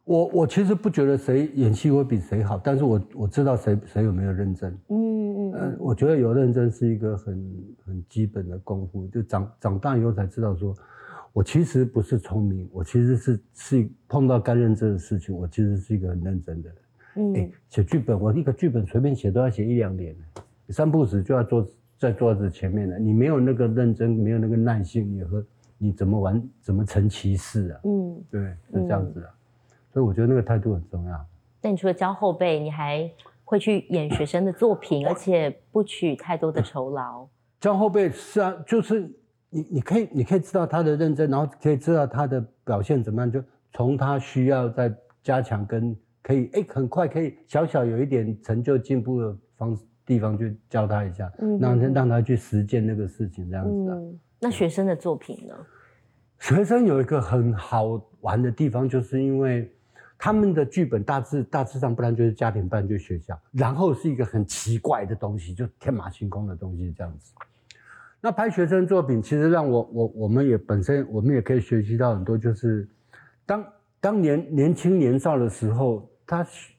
[0.05, 4.71] 我我其实不觉得谁演戏会比谁好，但是我我知道谁谁有没有认真。
[4.89, 10.77] 嗯嗯呃嗯，，我觉得有认真是一个很很基本的功夫，就长长大以后才知道说，
[11.33, 16.79] 我其实不是聪明，我其实是是碰到该认真的事情，我其实是一个很认真的人。
[17.17, 20.15] 嗯哎，写剧本，我一个剧本随便写都要写一两年，
[20.69, 21.67] 三不死就要坐
[21.99, 25.45] 在桌子前面了，你没有那个认真，没有那个耐性，你和
[25.79, 27.81] 你怎么玩，怎么成其事啊？
[27.85, 28.41] 嗯，对，
[28.73, 29.31] 是这样子啊。
[29.93, 31.27] 所以我觉得那个态度很重要。
[31.63, 33.09] 那你除了教后辈，你还
[33.45, 37.27] 会去演学生的作品，而且不取太多的酬劳。
[37.61, 39.01] 教后辈是啊，就是
[39.51, 43.43] 你你可以你可以知道他的认真，然后可以知道他的表现怎么样，就
[43.73, 44.93] 从他需要再
[45.23, 53.97] 加强跟可以哎很快可以小小有一点成就进步的方地方去教他一下，嗯让他让他去实践那个事情这样子啊。
[53.97, 55.55] 嗯，那学生的作品呢？
[56.39, 59.73] 学生有一个很好玩的地方，就是因为
[60.19, 67.33] 他们的剧本大致大致上，不然就是家庭，不然就是学校，然后是一个很奇怪的东西，就天马行空的东西这样子。
[68.21, 72.89] 那拍学生作品，其实让我我我们也本身我们也可以学习到很多，就是
[73.47, 73.65] 当
[74.01, 76.75] 当年年轻年少的时候，他学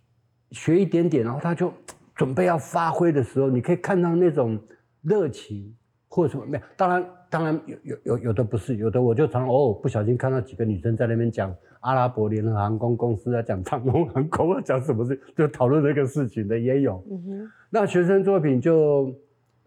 [0.52, 1.72] 学一点点，然后他就
[2.16, 4.58] 准备要发挥的时候，你可以看到那种
[5.02, 5.76] 热情
[6.08, 6.64] 或者什么没有。
[6.78, 17.04] 当然，当然有有有有的不是，有的我就常常偶尔不小心看到几个女生在那边讲阿拉伯联合航空公司啊，讲长龙航空啊，讲什么事，就讨论这个事情的也有。
[17.12, 19.14] 嗯哼，那学生作品就，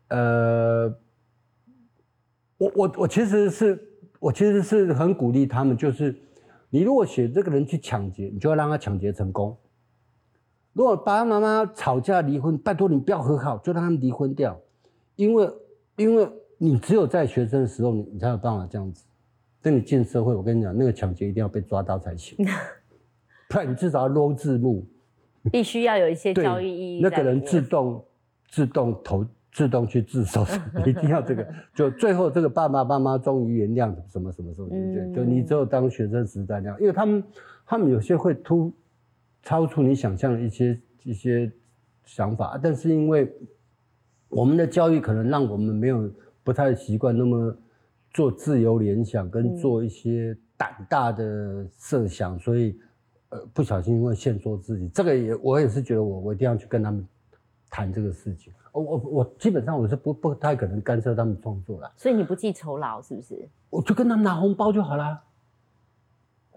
[0.08, 0.88] 呃，
[2.56, 3.78] 我我我其实是
[4.18, 6.14] 我其实是很鼓励他们，就是
[6.70, 9.56] 你如果写这个人去抢劫，你就要让他抢劫成功。
[10.78, 14.56] 如果爸爸妈妈吵架离婚，拜托你不要和好，就让他们离婚掉，
[15.16, 15.50] 因为
[15.96, 19.04] 因为你只有在学生的时候，你你才有办法这样子。
[19.60, 22.38] 等你进社会，我跟你讲，那个抢劫一定要被抓到才行，
[23.50, 24.86] 不然你至少要 low 字幕。
[25.50, 27.10] 必须要有一些对教育意义那。
[27.10, 28.04] 个人自动
[28.48, 30.46] 自动投自动去自首，
[30.86, 31.44] 一定要这个。
[31.74, 34.68] 就最后这个爸爸妈妈终于原谅什么什么时候？
[34.70, 37.24] 嗯就就你只有当学生时代那样，因为他们
[37.66, 38.72] 他们有些会突
[39.48, 41.50] 超出你想象的一些一些
[42.04, 43.34] 想法，但是因为
[44.28, 46.12] 我们的教育可能让我们没有
[46.44, 47.56] 不太习惯那么
[48.10, 52.78] 做自由联想，跟嗯做一些胆大的设想，所以
[53.30, 54.86] 呃不小心会限缩自己。
[54.88, 57.02] 这个也我也是觉得我我一定要去跟他们
[57.70, 58.52] 谈这个事情。
[58.70, 63.48] 我我我基本上我是不不太可能干涉他们创作啦，所以你不计酬劳是不是？
[63.70, 65.18] 我就跟他们拿红包就好啦。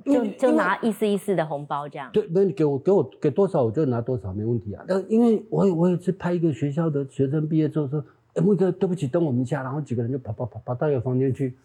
[0.06, 2.10] 因就就拿一丝一丝的红包这样。
[2.14, 4.84] 对，那你给我给我给多少我就拿多少，没问题啊。
[4.88, 11.56] 那因为我我有一次拍一个学校的学生毕业之后说，哎，木哥，对不起，等我们一下，然后几个人就跑跑跑跑到一个房间去，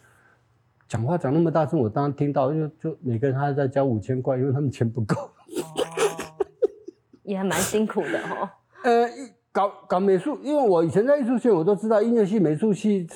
[0.89, 5.17] 讲话讲那么大声，我当然听到，就就每个人他在交五千块，因为他们钱不够。
[5.17, 5.31] 哦，
[7.23, 8.49] 也还蛮辛苦的哦。
[8.85, 9.09] 呃，
[9.51, 13.07] 搞搞美术，因为我以前在艺术系，我都知道音乐系、美术系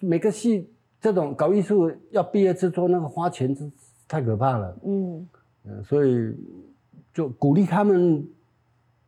[0.00, 0.68] 每个系
[1.00, 3.70] 这种搞艺术要毕业制作，那个花钱是
[4.12, 4.76] 太可怕了。
[4.84, 5.26] 嗯，
[5.82, 6.34] 所以
[7.14, 8.22] 就鼓励他们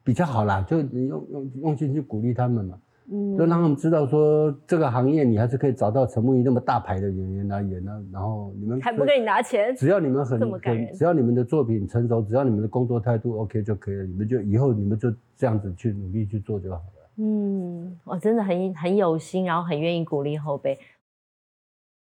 [0.03, 2.79] 比较好啦，就你用用用心去鼓励他们嘛。
[3.13, 8.03] 嗯，就让他们知道说这个行业你还是可以找到陈木易那么大牌的演员来演呢。
[8.11, 14.05] 然后你们还不给你拿钱，只要你们很很，只要你们的作品成熟，只要你们的工作态度 OK 就可以了。
[14.05, 16.83] 你们就以后你们就这样子去努力去做就好了。
[17.19, 20.79] 嗯，我真的很很有心，然后很愿意鼓励后辈。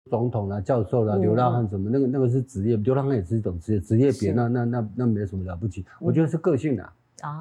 [0.10, 5.84] 总统啦、教授啦、流浪汉什么，那个那个是职业，流浪汉也是一种职业，职业别那那那那没什么了不起。
[6.00, 6.88] 我觉得是个性的。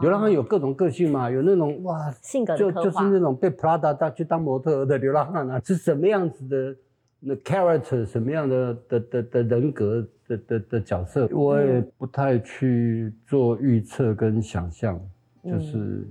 [0.01, 6.75] 流浪汉有各种个性嘛，有那种哇，性格就就是那种被 Prada 带去当模特的流浪汉啊，是什么样子的
[7.21, 14.99] 那 character，什么样的的的的人格的的的角色，我也不太去做预测跟想象，
[15.45, 16.09] 就是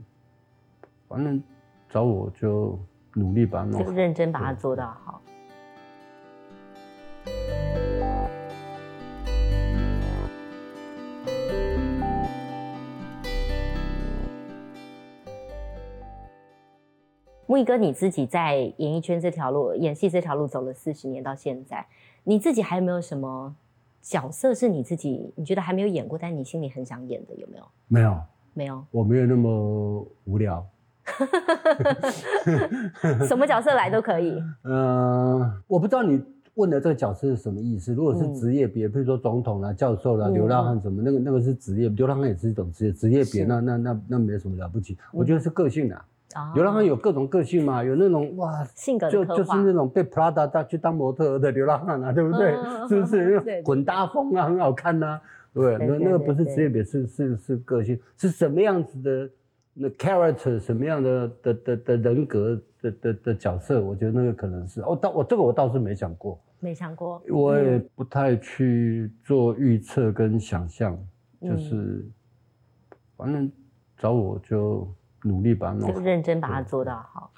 [1.08, 1.41] 反正
[1.89, 2.78] 找我就
[3.16, 5.20] 努力把它弄，就认真把它做到好。
[17.45, 21.86] 木易哥，你自己在演艺圈这条路、演戏这条路走了四十年，到现在，
[22.24, 23.55] 你自己还有没有什么
[24.01, 27.36] 角色是你自己你觉得还没有演过，但你心里很想演的？
[27.36, 27.65] 有没有？
[27.88, 28.19] 没有，
[28.53, 30.65] 没有，我没有那么无聊。
[33.28, 34.41] 什么角色来都可以。
[34.63, 36.24] 嗯， 我不知道你
[36.56, 37.93] 问的这个角色是什么意思。
[37.93, 44.97] 如果是职业别，比如说总统啦、教授啦、流浪汉什么，那个那个是职业，流浪汉也是一种职业，职业别那那那那没什么了不起。
[45.12, 46.01] 我觉得是个性的。
[46.56, 52.56] 流浪汉有各种个性嘛，有那种哇，性格就就是那种被 Prada 带去当模特的流浪汉啊，对不对？
[52.89, 53.62] 是不是？
[53.64, 55.22] 混搭风啊，很好看呐，
[55.54, 59.30] 对那那个不是职业别，是是是个性，是什么样子的
[59.74, 63.82] 那 character，什么样的的的的人格的的的角色？
[63.82, 70.97] 我觉得那个可能是哦，倒我这个我倒是没想过，没想过，我也不太去做预测跟想象，
[71.41, 72.05] 就是
[73.15, 73.51] 反正
[73.97, 74.88] 找我就。
[75.26, 77.32] 努力把它弄，就认真把它做到好。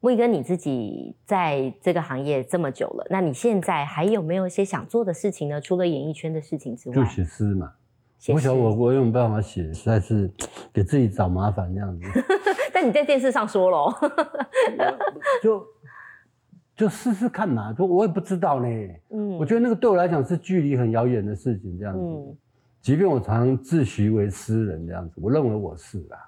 [0.00, 5.58] 木易哥，你自己在这个行业这么久了，那你现在还有没有一些想做的事情呢？
[5.62, 7.72] 除了演艺圈的事情之外，就写诗嘛。
[8.28, 10.30] 我想我我有办法写，实在是
[10.72, 12.06] 给自己找麻烦这样子。
[12.72, 13.92] 但你在电视上说喽，
[15.42, 15.66] 就
[16.76, 17.72] 就试试看嘛。
[17.72, 18.68] 就我也不知道呢。
[19.10, 22.00] 嗯，我觉得那个对我来讲是距离很遥远的事情，这样子。
[22.00, 22.36] 嗯，
[22.80, 26.18] 即便我常自诩为诗人这样子，我认为我是啊。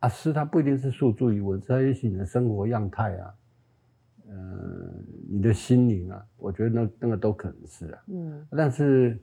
[0.00, 3.34] 啊，诗它不一定是诉诸于文字，它也许你的生活样态啊，
[4.28, 7.98] 嗯，你的心灵啊，我觉得那那个都可能是啊。
[8.08, 9.18] 嗯，但是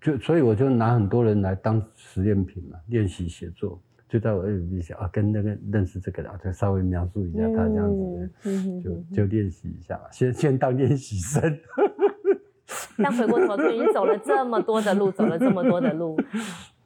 [0.00, 8.30] 就所以我就拿很多人来当实验品嘛，练习写作，就在我耳边想啊，跟那个认识这个啊，就稍微描述一下他这样子，
[8.82, 11.58] 就就练习一下，先先当练习生。
[12.98, 16.18] 但回过头去，你走了这么多的路，走了这么多的路。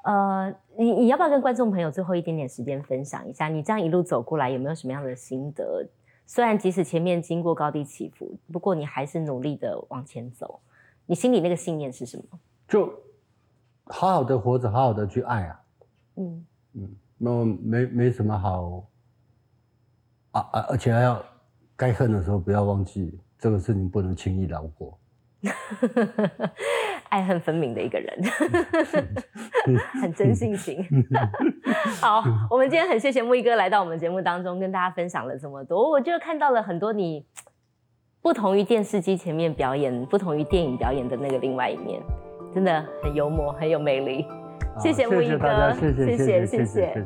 [0.04, 5.86] 呃，你你要不要跟观众朋友最后一点点时间分享一下，你这样一路走过来有没有什么样的心得？
[6.24, 10.60] 虽然即使前面经过高低起伏，不过你还是努力的往前走。
[11.06, 12.38] 你心里那个信念是什么？
[12.68, 12.86] 就
[13.86, 15.60] 好好的活着，好好的去爱啊。
[16.16, 18.86] 嗯嗯，那没没什么好
[20.32, 21.22] 啊啊，而且还要
[21.76, 24.98] 该恨的时候不要忘记，这个事情不能轻易饶过。
[27.08, 28.18] 爱恨分明的一个人，
[30.02, 30.84] 很真性情。
[32.00, 35.88] 好，我们今天很谢谢木易哥来到我们节目当中，跟大家分享了这么多。
[35.88, 37.24] 我就看到了很多你
[38.20, 42.02] 不同于电视机前面表演、不同于电影表演的那个另外一面，
[42.56, 44.26] 真的很幽默，很有魅力。
[44.78, 47.04] 谢谢木易哥，谢谢，谢谢，谢谢。